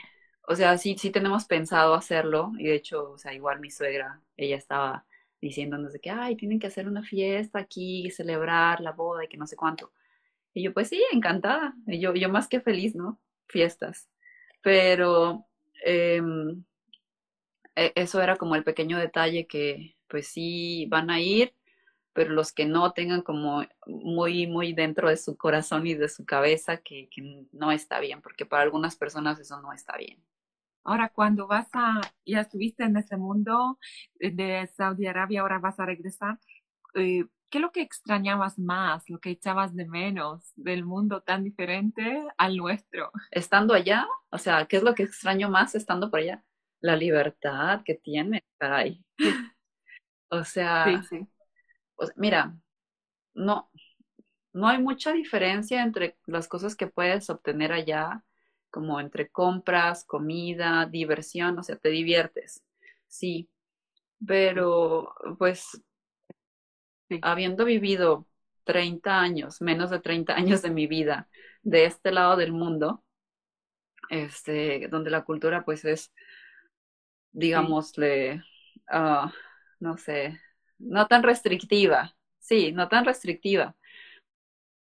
[0.48, 4.22] o sea, sí, sí tenemos pensado hacerlo y de hecho, o sea, igual mi suegra,
[4.38, 5.06] ella estaba
[5.42, 9.38] diciéndonos de que, ay, tienen que hacer una fiesta aquí, celebrar la boda y que
[9.38, 9.92] no sé cuánto.
[10.54, 11.76] Y yo, pues sí, encantada.
[11.88, 13.20] Y yo, yo más que feliz, ¿no?
[13.48, 14.10] Fiestas.
[14.64, 15.48] Pero
[15.86, 16.64] em,
[17.76, 21.54] e, eso era como el pequeño detalle que, pues sí, van a ir,
[22.14, 26.26] pero los que no tengan como muy, muy dentro de su corazón y de su
[26.26, 30.24] cabeza que, que no está bien, porque para algunas personas eso no está bien.
[30.86, 33.80] Ahora, cuando vas a, ya estuviste en ese mundo
[34.16, 36.40] de Saudi Arabia, ahora vas a regresar,
[36.96, 41.44] eh, ¿qué es lo que extrañabas más, lo que echabas de menos del mundo tan
[41.44, 43.12] diferente al nuestro?
[43.32, 46.44] Estando allá, o sea, ¿qué es lo que extraño más estando por allá?
[46.82, 49.04] La libertad que tiene, caray.
[50.30, 51.28] O sea, Sí, sí.
[52.16, 52.56] Mira,
[53.34, 53.70] no,
[54.54, 58.24] no hay mucha diferencia entre las cosas que puedes obtener allá,
[58.72, 62.64] como entre compras, comida, diversión, o sea, te diviertes,
[63.08, 63.50] sí,
[64.26, 65.82] pero pues
[67.10, 67.22] Sí.
[67.22, 68.28] habiendo vivido
[68.66, 71.28] 30 años, menos de 30 años de mi vida
[71.64, 73.04] de este lado del mundo,
[74.10, 76.12] este, donde la cultura pues es,
[77.32, 78.44] digámosle,
[78.90, 79.32] ah,
[79.80, 80.40] no sé,
[80.84, 83.76] no tan restrictiva, sí, no tan restrictiva,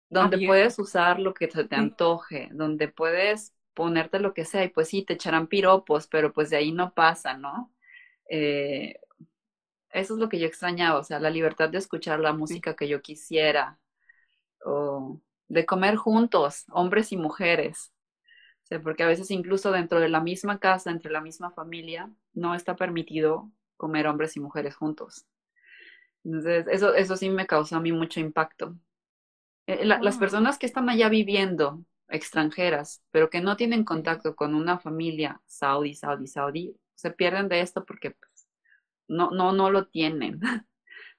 [0.09, 0.45] donde Abierta.
[0.47, 5.03] puedes usar lo que te antoje, donde puedes ponerte lo que sea y pues sí,
[5.03, 7.73] te echarán piropos, pero pues de ahí no pasa, ¿no?
[8.29, 8.99] Eh,
[9.91, 12.87] eso es lo que yo extrañaba, o sea, la libertad de escuchar la música que
[12.87, 13.79] yo quisiera,
[14.65, 17.93] o de comer juntos, hombres y mujeres.
[18.65, 22.11] O sea, porque a veces incluso dentro de la misma casa, entre la misma familia,
[22.33, 25.25] no está permitido comer hombres y mujeres juntos.
[26.25, 28.77] Entonces, eso, eso sí me causó a mí mucho impacto.
[29.67, 34.55] Eh, la- las personas que están allá viviendo, extranjeras, pero que no tienen contacto con
[34.55, 38.47] una familia saudí, saudí, saudí, se pierden de esto porque pues,
[39.07, 40.41] no, no, no lo tienen.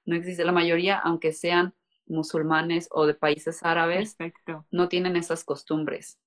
[0.05, 0.45] No existe.
[0.45, 1.75] La mayoría, aunque sean
[2.07, 4.65] musulmanes o de países árabes, Perfecto.
[4.71, 6.19] no tienen esas costumbres.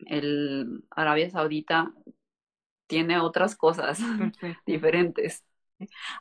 [0.00, 1.92] El Arabia Saudita
[2.88, 4.64] tiene otras cosas Perfecto.
[4.66, 5.44] diferentes.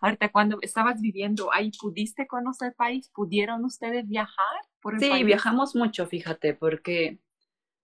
[0.01, 3.10] Ahorita, cuando estabas viviendo ahí, ¿pudiste conocer el país?
[3.14, 5.26] ¿Pudieron ustedes viajar por el Sí, país?
[5.26, 7.20] viajamos mucho, fíjate, porque,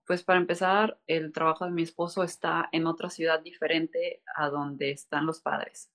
[0.08, 4.92] pues para empezar, el trabajo de mi esposo está en otra ciudad diferente a donde
[4.92, 5.92] están los padres.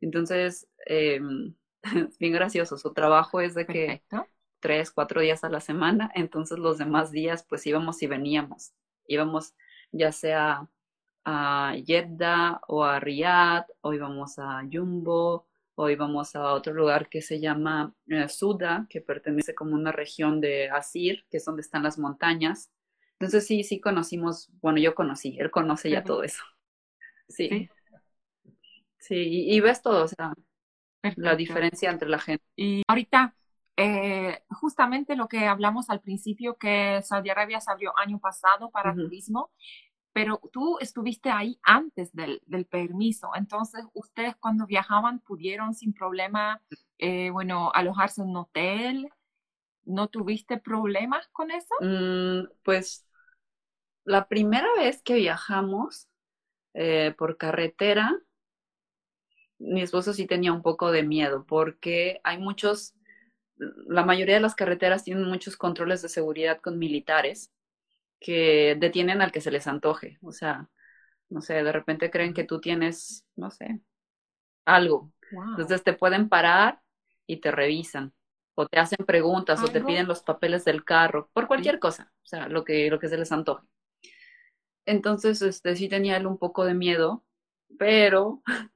[0.00, 1.20] Entonces, eh,
[1.82, 4.04] es bien gracioso, su trabajo es de que
[4.60, 8.72] tres, cuatro días a la semana, entonces los demás días pues íbamos y veníamos.
[9.06, 9.54] Íbamos
[9.92, 10.68] ya sea
[11.24, 17.22] a Jeddah o a Riyadh, o íbamos a Jumbo, o íbamos a otro lugar que
[17.22, 21.82] se llama eh, Suda, que pertenece como una región de Asir, que es donde están
[21.82, 22.70] las montañas.
[23.18, 26.42] Entonces sí, sí conocimos, bueno, yo conocí, él conoce ya todo eso.
[27.28, 27.68] Sí, Sí,
[28.98, 30.34] sí, y, y ves todo, o sea,
[31.16, 32.44] la diferencia entre la gente.
[32.56, 33.34] Y ahorita,
[33.76, 38.94] eh, justamente lo que hablamos al principio, que Saudi Arabia se abrió año pasado para
[38.94, 39.50] turismo,
[40.12, 46.60] pero tú estuviste ahí antes del, permiso, entonces ustedes cuando viajaban pudieron sin problema,
[46.98, 49.08] eh, bueno, alojarse en un hotel,
[49.84, 51.74] ¿no tuviste problemas con eso?
[51.80, 53.06] Mm, pues
[54.04, 56.08] la primera vez que viajamos
[56.74, 58.16] eh, por carretera,
[59.58, 62.94] mi esposo sí tenía un poco de miedo porque hay muchos,
[63.56, 67.52] la mayoría de las carreteras tienen muchos controles de seguridad con militares
[68.20, 70.18] que detienen al que se les antoje.
[70.22, 70.68] O sea,
[71.30, 73.80] no sé, de repente creen que tú tienes, no sé,
[74.64, 75.12] algo.
[75.32, 75.50] Wow.
[75.50, 76.80] Entonces te pueden parar
[77.26, 78.12] y te revisan.
[78.54, 82.26] O te hacen preguntas o te piden los papeles del carro, por cualquier cosa, o
[82.26, 83.66] sea, lo que, lo que se les antoje.
[84.84, 87.24] Entonces, este, sí tenía él un poco de miedo,
[87.78, 88.42] pero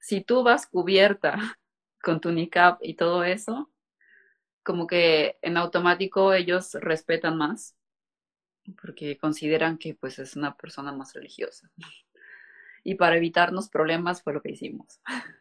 [0.00, 1.36] si tú vas cubierta
[2.02, 3.70] con tu niqab y todo eso,
[4.62, 7.76] como que en automático ellos respetan más,
[8.80, 11.70] porque consideran que pues es una persona más religiosa.
[12.84, 15.00] Y para evitarnos problemas fue lo que hicimos.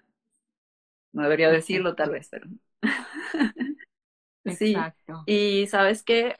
[1.13, 2.47] No debería decirlo tal vez, pero...
[4.47, 4.89] Sí,
[5.25, 6.35] y sabes que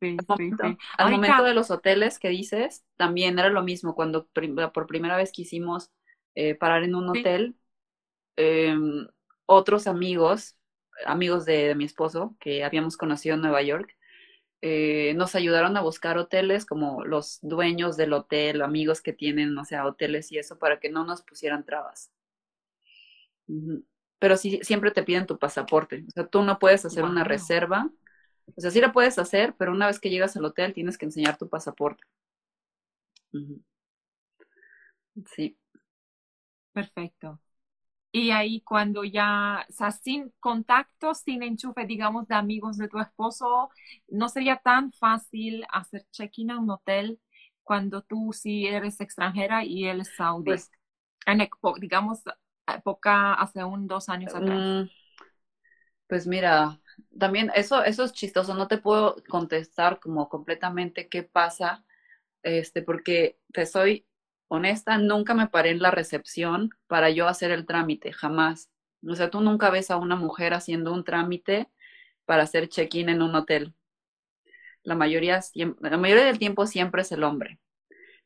[0.00, 0.78] Sí, al momento, sí.
[0.98, 3.94] al momento de los hoteles que dices, también era lo mismo.
[3.94, 5.90] Cuando prim- por primera vez quisimos
[6.34, 7.56] eh, parar en un hotel,
[8.36, 8.76] eh,
[9.46, 10.56] otros amigos,
[11.06, 13.96] amigos de, de mi esposo, que habíamos conocido en Nueva York,
[14.62, 19.64] eh, nos ayudaron a buscar hoteles como los dueños del hotel, amigos que tienen, o
[19.64, 22.10] sea, hoteles y eso, para que no nos pusieran trabas.
[24.18, 26.04] Pero sí, siempre te piden tu pasaporte.
[26.08, 27.90] O sea, tú no puedes hacer una reserva.
[28.56, 31.06] O sea, sí la puedes hacer, pero una vez que llegas al hotel tienes que
[31.06, 32.04] enseñar tu pasaporte.
[35.34, 35.56] Sí.
[36.72, 37.38] Perfecto.
[38.12, 42.98] Y ahí cuando ya, o sea, sin contacto, sin enchufe, digamos, de amigos de tu
[43.00, 43.70] esposo,
[44.08, 47.20] no sería tan fácil hacer check-in a un hotel
[47.62, 50.60] cuando tú sí eres extranjera y él es saudí.
[50.60, 50.70] Pues,
[51.26, 51.48] En,
[51.80, 52.20] digamos,
[52.66, 54.64] época hace un dos años atrás.
[54.64, 54.88] mm,
[56.06, 56.80] pues mira,
[57.18, 58.54] también eso, eso es chistoso.
[58.54, 61.84] No te puedo contestar como completamente qué pasa,
[62.42, 64.06] este, porque te soy
[64.50, 68.68] honesta, nunca me paré en la recepción para yo hacer el trámite, jamás.
[69.08, 71.70] O sea, tú nunca ves a una mujer haciendo un trámite
[72.24, 73.74] para hacer check-in en un hotel.
[74.82, 77.60] La mayoría, la mayoría del tiempo siempre es el hombre.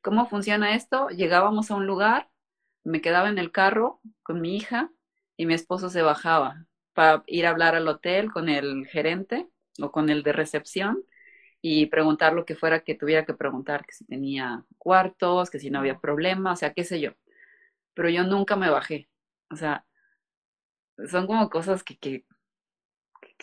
[0.00, 1.08] ¿Cómo funciona esto?
[1.08, 2.30] Llegábamos a un lugar,
[2.84, 4.90] me quedaba en el carro con mi hija
[5.36, 9.46] y mi esposo se bajaba para ir a hablar al hotel con el gerente
[9.78, 11.04] o con el de recepción
[11.66, 15.70] y preguntar lo que fuera que tuviera que preguntar, que si tenía cuartos, que si
[15.70, 17.12] no había problema, o sea, qué sé yo.
[17.94, 19.08] Pero yo nunca me bajé.
[19.50, 19.86] O sea,
[21.10, 22.24] son como cosas que, que,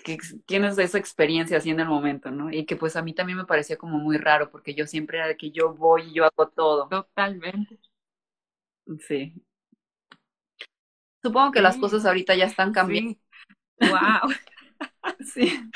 [0.03, 2.51] que tienes esa experiencia así en el momento, ¿no?
[2.51, 5.27] Y que pues a mí también me parecía como muy raro, porque yo siempre era
[5.27, 6.87] de que yo voy y yo hago todo.
[6.89, 7.79] Totalmente.
[9.07, 9.33] Sí.
[11.23, 13.11] Supongo que las cosas ahorita ya están cambiando.
[13.13, 13.19] Sí.
[13.89, 14.31] Wow.
[15.33, 15.71] sí.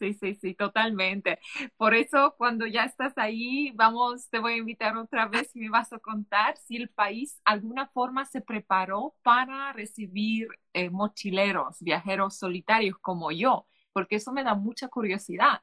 [0.00, 1.38] Sí, sí, sí, totalmente.
[1.76, 5.68] Por eso, cuando ya estás ahí, vamos, te voy a invitar otra vez y me
[5.68, 12.38] vas a contar si el país alguna forma se preparó para recibir eh, mochileros, viajeros
[12.38, 15.60] solitarios como yo, porque eso me da mucha curiosidad.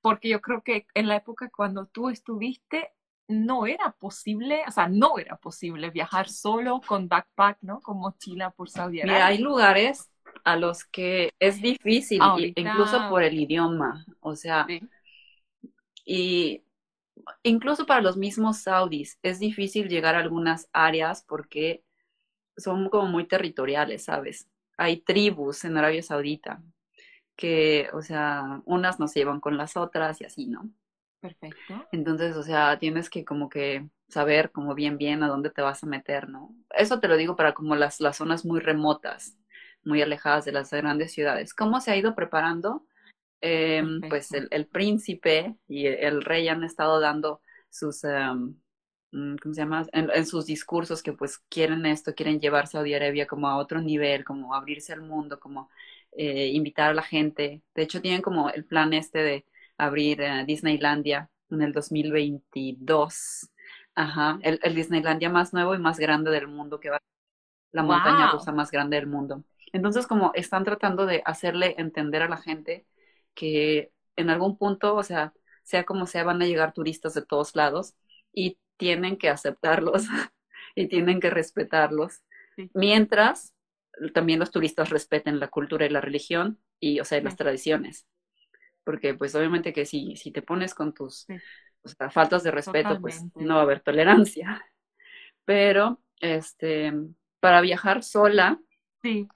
[0.00, 2.90] Porque yo creo que en la época cuando tú estuviste,
[3.28, 7.80] no era posible, o sea, no era posible viajar solo con backpack, ¿no?
[7.80, 9.14] Con mochila por Saudi Arabia.
[9.14, 10.10] Mira, hay lugares
[10.48, 12.22] a los que es difícil,
[12.56, 14.66] incluso por el idioma, o sea,
[16.06, 16.62] y
[17.42, 21.84] incluso para los mismos saudis es difícil llegar a algunas áreas porque
[22.56, 24.48] son como muy territoriales, ¿sabes?
[24.78, 26.62] Hay tribus en Arabia Saudita
[27.36, 30.70] que, o sea, unas no se llevan con las otras y así, ¿no?
[31.20, 31.86] Perfecto.
[31.92, 35.84] Entonces, o sea, tienes que como que saber como bien bien a dónde te vas
[35.84, 36.56] a meter, ¿no?
[36.70, 39.37] Eso te lo digo para como las, las zonas muy remotas
[39.88, 41.54] muy alejadas de las grandes ciudades.
[41.54, 42.84] ¿Cómo se ha ido preparando?
[43.40, 48.56] Eh, pues el, el, príncipe y el rey han estado dando sus, um,
[49.10, 49.86] ¿cómo se llama?
[49.92, 53.80] En, en, sus discursos que pues quieren esto, quieren llevar Saudi Arabia como a otro
[53.80, 55.70] nivel, como abrirse al mundo, como
[56.12, 57.62] eh, invitar a la gente.
[57.74, 59.46] De hecho, tienen como el plan este de
[59.78, 63.48] abrir uh, Disneylandia en el 2022.
[63.94, 67.00] Ajá, el, el, Disneylandia más nuevo y más grande del mundo, que va
[67.72, 69.44] la montaña rusa más grande del mundo.
[69.72, 72.86] Entonces, como están tratando de hacerle entender a la gente
[73.34, 77.54] que en algún punto, o sea, sea como sea, van a llegar turistas de todos
[77.54, 77.94] lados
[78.32, 80.04] y tienen que aceptarlos
[80.74, 82.22] y tienen que respetarlos.
[82.74, 83.54] Mientras
[84.14, 88.06] también los turistas respeten la cultura y la religión y, o sea, las tradiciones.
[88.84, 91.26] Porque, pues, obviamente que si, si te pones con tus
[91.82, 94.64] o sea, faltas de respeto, pues no va a haber tolerancia.
[95.44, 96.92] Pero, este,
[97.40, 98.60] para viajar sola,
[99.02, 99.28] Sí.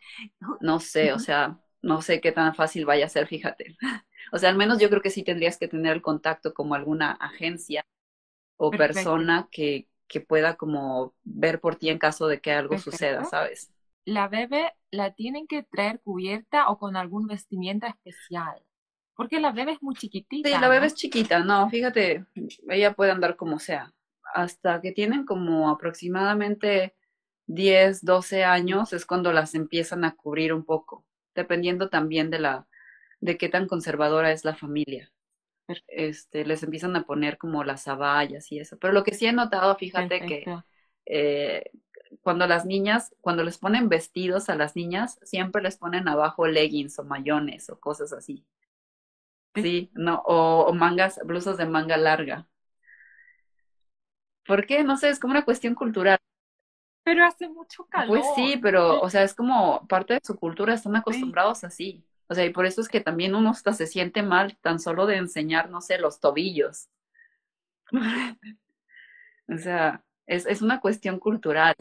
[0.61, 3.77] No sé, o sea, no sé qué tan fácil vaya a ser, fíjate.
[4.35, 7.11] O sea, al menos yo creo que sí tendrías que tener el contacto como alguna
[7.11, 7.85] agencia
[8.57, 13.25] o persona que, que pueda como ver por ti en caso de que algo suceda,
[13.25, 13.71] ¿sabes?
[14.05, 18.63] La bebé la tienen que traer cubierta o con algún vestimenta especial.
[19.15, 20.49] Porque la bebé es muy chiquitita.
[20.49, 22.25] Sí, la bebé es chiquita, no, fíjate,
[22.69, 23.93] ella puede andar como sea.
[24.35, 26.95] Hasta que tienen como aproximadamente
[27.47, 32.67] 10, 12 años es cuando las empiezan a cubrir un poco, dependiendo también de la
[33.21, 35.11] de qué tan conservadora es la familia.
[35.87, 38.79] Este, les empiezan a poner como las abayas y eso.
[38.79, 40.45] Pero lo que sí he notado, fíjate que
[41.07, 41.71] eh,
[42.21, 46.99] cuando las niñas, cuando les ponen vestidos a las niñas, siempre les ponen abajo leggings
[46.99, 48.45] o mayones o cosas así.
[49.55, 52.49] Sí, no, o, o mangas, blusas de manga larga.
[54.47, 54.85] ¿Por qué?
[54.85, 56.19] No sé, es como una cuestión cultural.
[57.05, 58.09] Pero hace mucho calor.
[58.09, 62.05] Pues sí, pero, o sea, es como parte de su cultura, están acostumbrados así.
[62.29, 65.07] O sea, y por eso es que también uno hasta se siente mal tan solo
[65.07, 66.89] de enseñar, no sé, los tobillos.
[69.49, 71.75] o sea, es, es una cuestión cultural.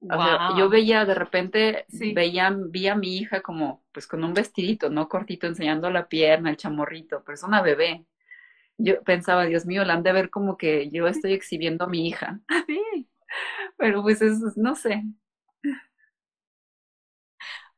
[0.00, 2.12] O sea, yo veía de repente, sí.
[2.12, 5.08] veía, vi a mi hija como, pues con un vestidito, ¿no?
[5.08, 8.04] Cortito, enseñando la pierna, el chamorrito, pero es una bebé.
[8.78, 12.06] Yo pensaba, Dios mío, la han de ver como que yo estoy exhibiendo a mi
[12.08, 12.40] hija.
[12.66, 13.08] Sí.
[13.76, 15.04] Pero pues es, no sé.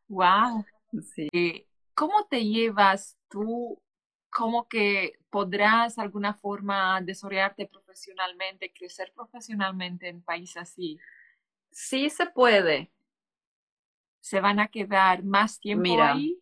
[0.08, 0.64] Wow.
[1.14, 1.28] Sí.
[1.32, 3.80] Eh, ¿Cómo te llevas tú?
[4.30, 10.98] ¿Cómo que podrás alguna forma desarrollarte profesionalmente, crecer profesionalmente en un país así?
[11.70, 12.90] Sí se puede.
[14.20, 16.40] ¿Se van a quedar más tiempo Mira, ahí?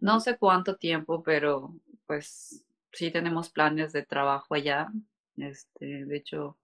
[0.00, 1.74] No sé cuánto tiempo, pero
[2.06, 4.88] pues sí tenemos planes de trabajo allá.
[5.36, 6.56] Este, de hecho,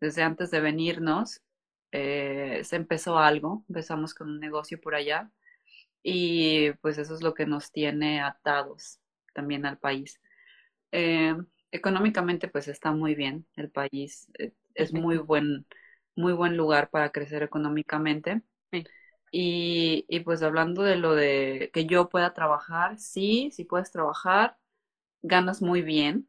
[0.00, 1.40] desde antes de venirnos,
[1.92, 5.30] eh, se empezó algo, empezamos con un negocio por allá
[6.02, 9.00] y pues eso es lo que nos tiene atados
[9.34, 10.20] también al país.
[10.92, 11.36] Eh,
[11.70, 15.66] económicamente pues está muy bien el país, eh, es muy buen,
[16.16, 18.42] muy buen lugar para crecer económicamente.
[18.72, 18.90] Sí.
[19.32, 24.56] Y, y pues hablando de lo de que yo pueda trabajar, sí, sí puedes trabajar,
[25.22, 26.28] ganas muy bien.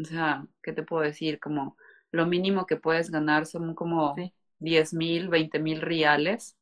[0.00, 1.40] O sea, ¿qué te puedo decir?
[1.40, 1.76] Como
[2.14, 4.32] lo mínimo que puedes ganar son como Sí.
[4.58, 6.56] 10 mil, 20 mil reales,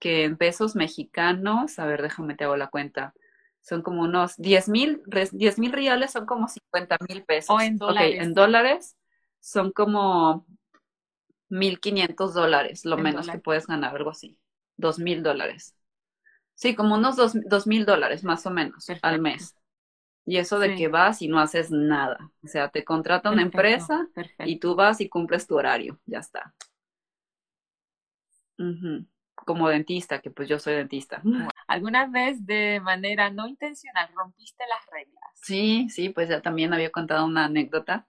[0.00, 3.14] que en pesos mexicanos, a ver, déjame te hago la cuenta,
[3.60, 5.02] son como unos 10 mil,
[5.32, 7.50] 10 mil reales son como 50 mil pesos.
[7.50, 8.16] O en Ok, dólares.
[8.22, 8.96] en dólares
[9.40, 10.46] son como
[11.50, 14.38] 1.500 dólares, lo En menos que puedes ganar, algo así.
[14.76, 15.74] 2.000 dólares.
[16.54, 19.56] Sí, como unos dos, 2.000 dólares más o menos al mes.
[20.26, 20.74] Y eso de Sí.
[20.74, 22.32] que vas y no haces nada.
[22.44, 24.08] O sea, te contrata una Perfecto, empresa
[24.42, 26.00] y tú vas y cumples tu horario.
[26.06, 26.54] Ya está.
[29.34, 31.22] Como dentista, que pues yo soy dentista.
[31.66, 35.32] ¿Alguna vez de manera no intencional rompiste las reglas?
[35.34, 38.06] Sí, sí, pues ya también había contado una anécdota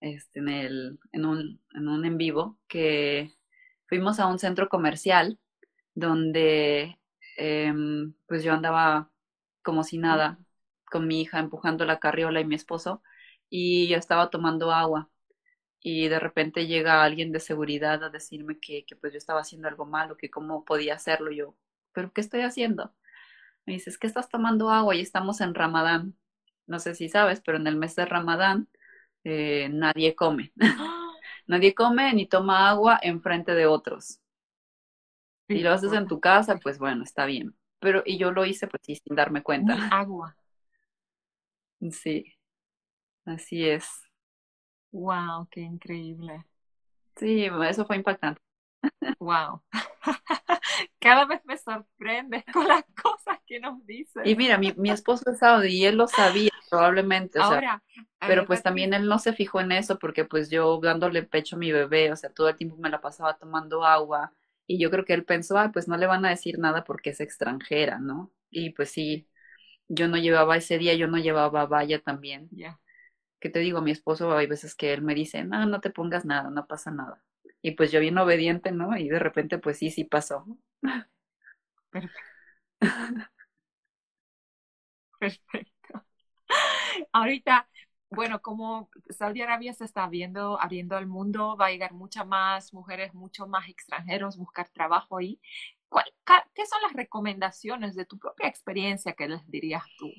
[0.00, 3.32] este, en el, en un, en un en vivo que
[3.88, 5.38] fuimos a un centro comercial
[5.94, 6.98] donde
[7.38, 9.10] em, pues yo andaba
[9.62, 10.40] como si nada
[10.92, 13.02] con mi hija empujando la carriola y mi esposo
[13.50, 15.10] y yo estaba tomando agua
[15.80, 19.68] y de repente llega alguien de seguridad a decirme que, que pues yo estaba haciendo
[19.68, 21.56] algo malo, que cómo podía hacerlo yo,
[21.92, 22.94] pero ¿qué estoy haciendo?
[23.66, 26.16] Me dices, que estás tomando agua y estamos en Ramadán.
[26.66, 28.68] No sé si sabes, pero en el mes de Ramadán
[29.24, 30.52] eh, nadie come.
[31.46, 34.20] nadie come ni toma agua enfrente de otros.
[35.48, 37.54] Y lo haces en tu casa, pues bueno, está bien.
[37.78, 39.88] Pero, y yo lo hice pues sí, sin darme Ni cuenta.
[39.90, 40.36] agua.
[41.90, 42.24] Sí,
[43.24, 43.86] así es.
[44.92, 46.44] Wow, qué increíble.
[47.16, 48.40] Sí, eso fue impactante.
[49.18, 49.62] Wow.
[51.00, 54.22] Cada vez me sorprendes con las cosas que nos dices.
[54.24, 57.82] Y mira, mi, mi esposo es saudi y él lo sabía probablemente, o sea, Ahora,
[58.18, 61.56] pero eh, pues también él no se fijó en eso porque pues yo dándole pecho
[61.56, 64.32] a mi bebé, o sea, todo el tiempo me la pasaba tomando agua
[64.66, 67.10] y yo creo que él pensó, ay, pues no le van a decir nada porque
[67.10, 68.30] es extranjera, ¿no?
[68.50, 69.28] Y pues sí,
[69.92, 72.48] yo no llevaba ese día, yo no llevaba valla también.
[72.52, 72.80] ya.
[73.40, 76.24] que te digo, mi esposo hay veces que él me dice, no, no te pongas
[76.24, 77.22] nada, no pasa nada.
[77.62, 78.96] Y pues yo bien obediente, ¿no?
[78.96, 80.46] Y de repente, pues sí, sí pasó.
[81.90, 82.22] Perfecto.
[85.18, 86.04] Perfecto.
[87.12, 87.68] Ahorita,
[88.10, 92.72] bueno, como Saudi Arabia se está viendo, abriendo al mundo, va a llegar muchas más
[92.74, 95.40] mujeres, muchos más extranjeros buscar trabajo ahí.
[95.92, 100.10] ¿Cuál- ca- ¿Qué son las recomendaciones de tu propia experiencia que les dirías tú?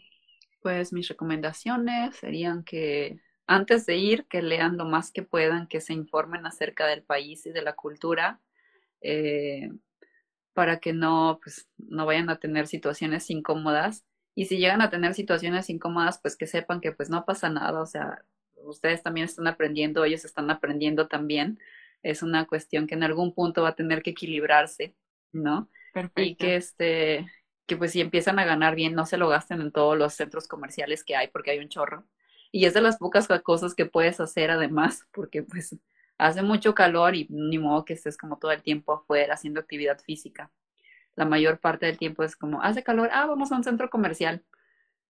[0.62, 5.82] Pues mis recomendaciones serían que antes de ir, que lean lo más que puedan, que
[5.82, 8.40] se informen acerca del país y de la cultura,
[9.02, 9.70] eh,
[10.54, 14.06] para que no, pues, no vayan a tener situaciones incómodas.
[14.36, 17.82] Y si llegan a tener situaciones incómodas, pues que sepan que pues no pasa nada,
[17.82, 18.26] o sea,
[18.66, 21.60] ustedes también están aprendiendo, ellos están aprendiendo también.
[22.04, 24.96] Es una cuestión que en algún punto va a tener que equilibrarse,
[25.34, 25.70] ¿no?
[26.16, 26.38] Y Perfecto.
[26.38, 27.28] que este,
[27.68, 30.48] que pues si empiezan a ganar bien, no se lo gasten en todos los centros
[30.48, 32.06] comerciales que hay, porque hay un chorro.
[32.52, 35.78] Y es de las pocas cosas que puedes hacer además, porque pues
[36.18, 40.00] hace mucho calor y ni modo que estés como todo el tiempo afuera haciendo actividad
[40.00, 40.52] física.
[41.16, 44.44] La mayor parte del tiempo es como, hace calor, ah, vamos a un centro comercial,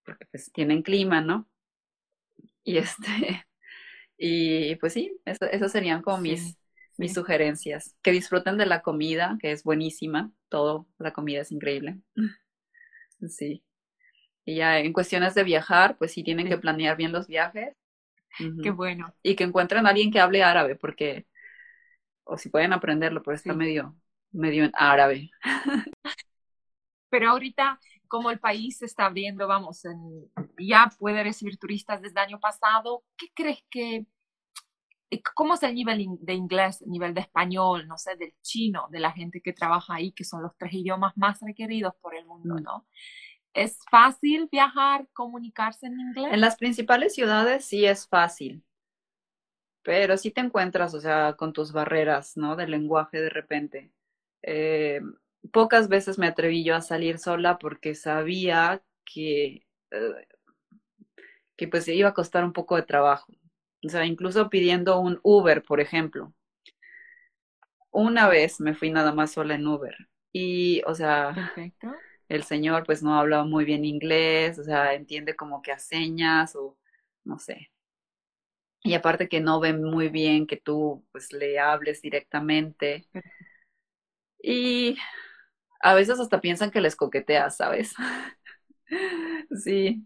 [0.05, 1.47] porque pues tienen clima, ¿no?
[2.63, 3.45] Y este,
[4.17, 6.57] y pues sí, eso, esas serían como Sí, mis
[6.97, 7.09] sí.
[7.09, 7.95] sugerencias.
[8.01, 10.31] Que disfruten de la comida, que es buenísima.
[10.49, 11.99] Todo, la comida es increíble.
[13.27, 13.63] Sí.
[14.45, 17.75] Y ya en cuestiones de viajar, pues sí tienen que planear bien los viajes.
[18.61, 19.13] Qué bueno.
[19.23, 21.27] Y que encuentren a alguien que hable árabe, porque,
[22.23, 23.57] o si pueden aprenderlo, pero está Sí.
[23.57, 23.95] medio,
[24.31, 25.29] medio en árabe.
[27.09, 32.19] Pero ahorita, como el país se está abriendo, vamos, en- ya puede recibir turistas desde
[32.19, 34.05] el año pasado, ¿qué crees que,
[35.21, 38.99] cómo es el nivel de inglés, el nivel de español, no sé, del chino, de
[38.99, 42.55] la gente que trabaja ahí, que son los tres idiomas más requeridos por el mundo,
[42.55, 42.63] Mm.
[42.63, 42.87] ¿no?
[43.53, 46.31] ¿Es fácil viajar, comunicarse en inglés?
[46.31, 48.63] En las principales ciudades sí es fácil,
[49.83, 52.55] pero sí te encuentras, o sea, con tus barreras, ¿no?
[52.55, 53.91] Del lenguaje de repente.
[54.43, 55.01] Eh,
[55.51, 60.27] pocas veces me atreví yo a salir sola porque sabía que, eh,
[61.55, 63.31] que pues iba a costar un poco de trabajo.
[63.85, 66.33] O sea, incluso pidiendo un Uber, por ejemplo.
[67.91, 69.95] Una vez me fui nada más sola en Uber
[70.31, 72.03] y, o sea, Perfecto.
[72.29, 76.55] el señor pues no hablaba muy bien inglés, o sea, entiende como que a señas
[76.55, 76.77] o
[77.25, 77.71] no sé.
[78.83, 83.07] Y aparte que no ven muy bien que tú pues le hables directamente.
[84.41, 84.97] Y
[85.81, 87.93] a veces hasta piensan que les coqueteas, ¿sabes?
[89.63, 90.05] Sí,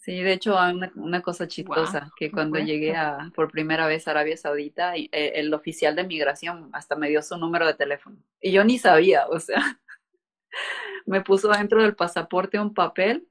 [0.00, 4.12] Sí, de hecho, una, una cosa chistosa, que cuando llegué a, por primera vez a
[4.12, 8.16] Arabia Saudita, eh, el oficial de migración hasta me dio su número de teléfono.
[8.40, 9.56] Y yo ni sabía, o sea,
[11.06, 13.28] me puso dentro del pasaporte un papel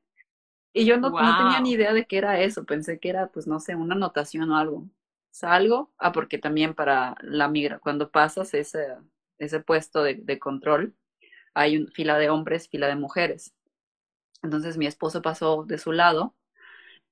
[0.74, 2.66] y yo no, no, tenía ni idea de qué era eso.
[2.66, 4.90] Pensé que era, pues, no sé, una anotación o algo.
[5.32, 8.88] Salgo, ah, porque también para la migra, cuando pasas ese,
[9.38, 10.96] ese puesto de, de control,
[11.54, 13.54] hay una fila de hombres, fila de mujeres.
[14.44, 16.36] Entonces mi esposo pasó de su lado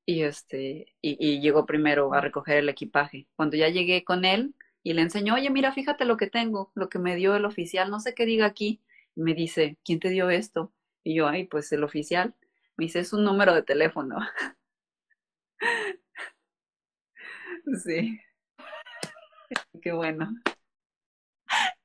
[0.05, 3.27] y, este, y, y, llegó primero a recoger el equipaje.
[3.35, 6.89] Cuando ya llegué con él y le enseñó, oye, mira, fíjate lo que tengo, lo
[6.89, 8.81] que me dio el oficial, no sé qué diga aquí.
[9.15, 10.73] me dice, ¿quién te dio esto?
[11.03, 12.35] Y yo, ay, pues el oficial.
[12.77, 14.17] Me dice, es un número de teléfono.
[17.83, 18.19] sí.
[19.81, 20.29] Qué bueno.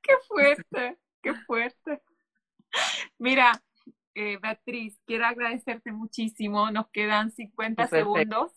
[0.03, 2.03] Qué fuerte, qué fuerte.
[3.19, 3.63] Mira,
[4.15, 6.71] eh, Beatriz, quiero agradecerte muchísimo.
[6.71, 8.53] Nos quedan 50 segundos.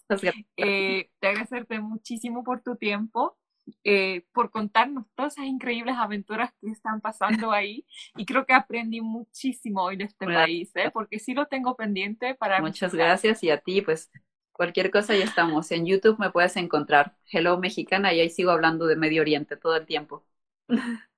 [0.57, 3.37] Eh, te agradecerte muchísimo por tu tiempo,
[3.83, 7.85] eh, por contarnos todas esas increíbles aventuras que están pasando ahí.
[8.15, 10.89] Y creo que aprendí muchísimo hoy de este país, ¿eh?
[10.91, 12.59] porque sí lo tengo pendiente para...
[12.59, 14.11] Muchas gracias y a ti, pues
[14.51, 15.71] cualquier cosa ya estamos.
[15.71, 17.15] En YouTube me puedes encontrar.
[17.31, 20.25] Hello Mexicana y ahí sigo hablando de Medio Oriente todo el tiempo.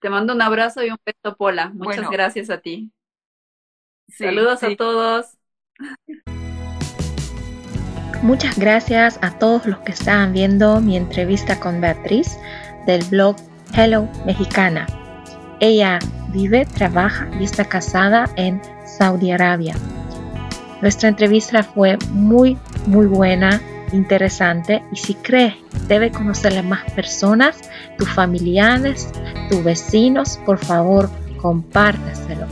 [0.00, 1.70] Te mando un abrazo y un beso, Pola.
[1.70, 2.92] Muchas gracias a ti.
[4.18, 5.26] Saludos a todos.
[8.22, 12.38] Muchas gracias a todos los que estaban viendo mi entrevista con Beatriz
[12.86, 13.36] del blog
[13.74, 14.86] Hello Mexicana.
[15.60, 15.98] Ella
[16.28, 19.74] vive, trabaja y está casada en Saudi Arabia.
[20.82, 23.60] Nuestra entrevista fue muy, muy buena,
[23.92, 25.54] interesante y si crees
[25.88, 27.60] debe conocer a más personas,
[27.98, 29.10] tus familiares,
[29.48, 31.08] tus vecinos, por favor,
[31.40, 32.46] compártaselo.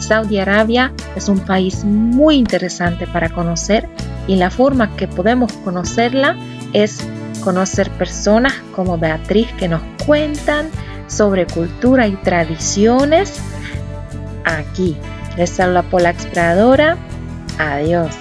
[0.00, 3.88] Saudi Arabia es un país muy interesante para conocer
[4.26, 6.36] y la forma que podemos conocerla
[6.72, 7.06] es
[7.44, 10.68] conocer personas como Beatriz que nos cuentan
[11.06, 13.40] sobre cultura y tradiciones
[14.44, 14.96] aquí.
[15.36, 16.96] Les habla la Exploradora.
[17.58, 18.14] Adiós.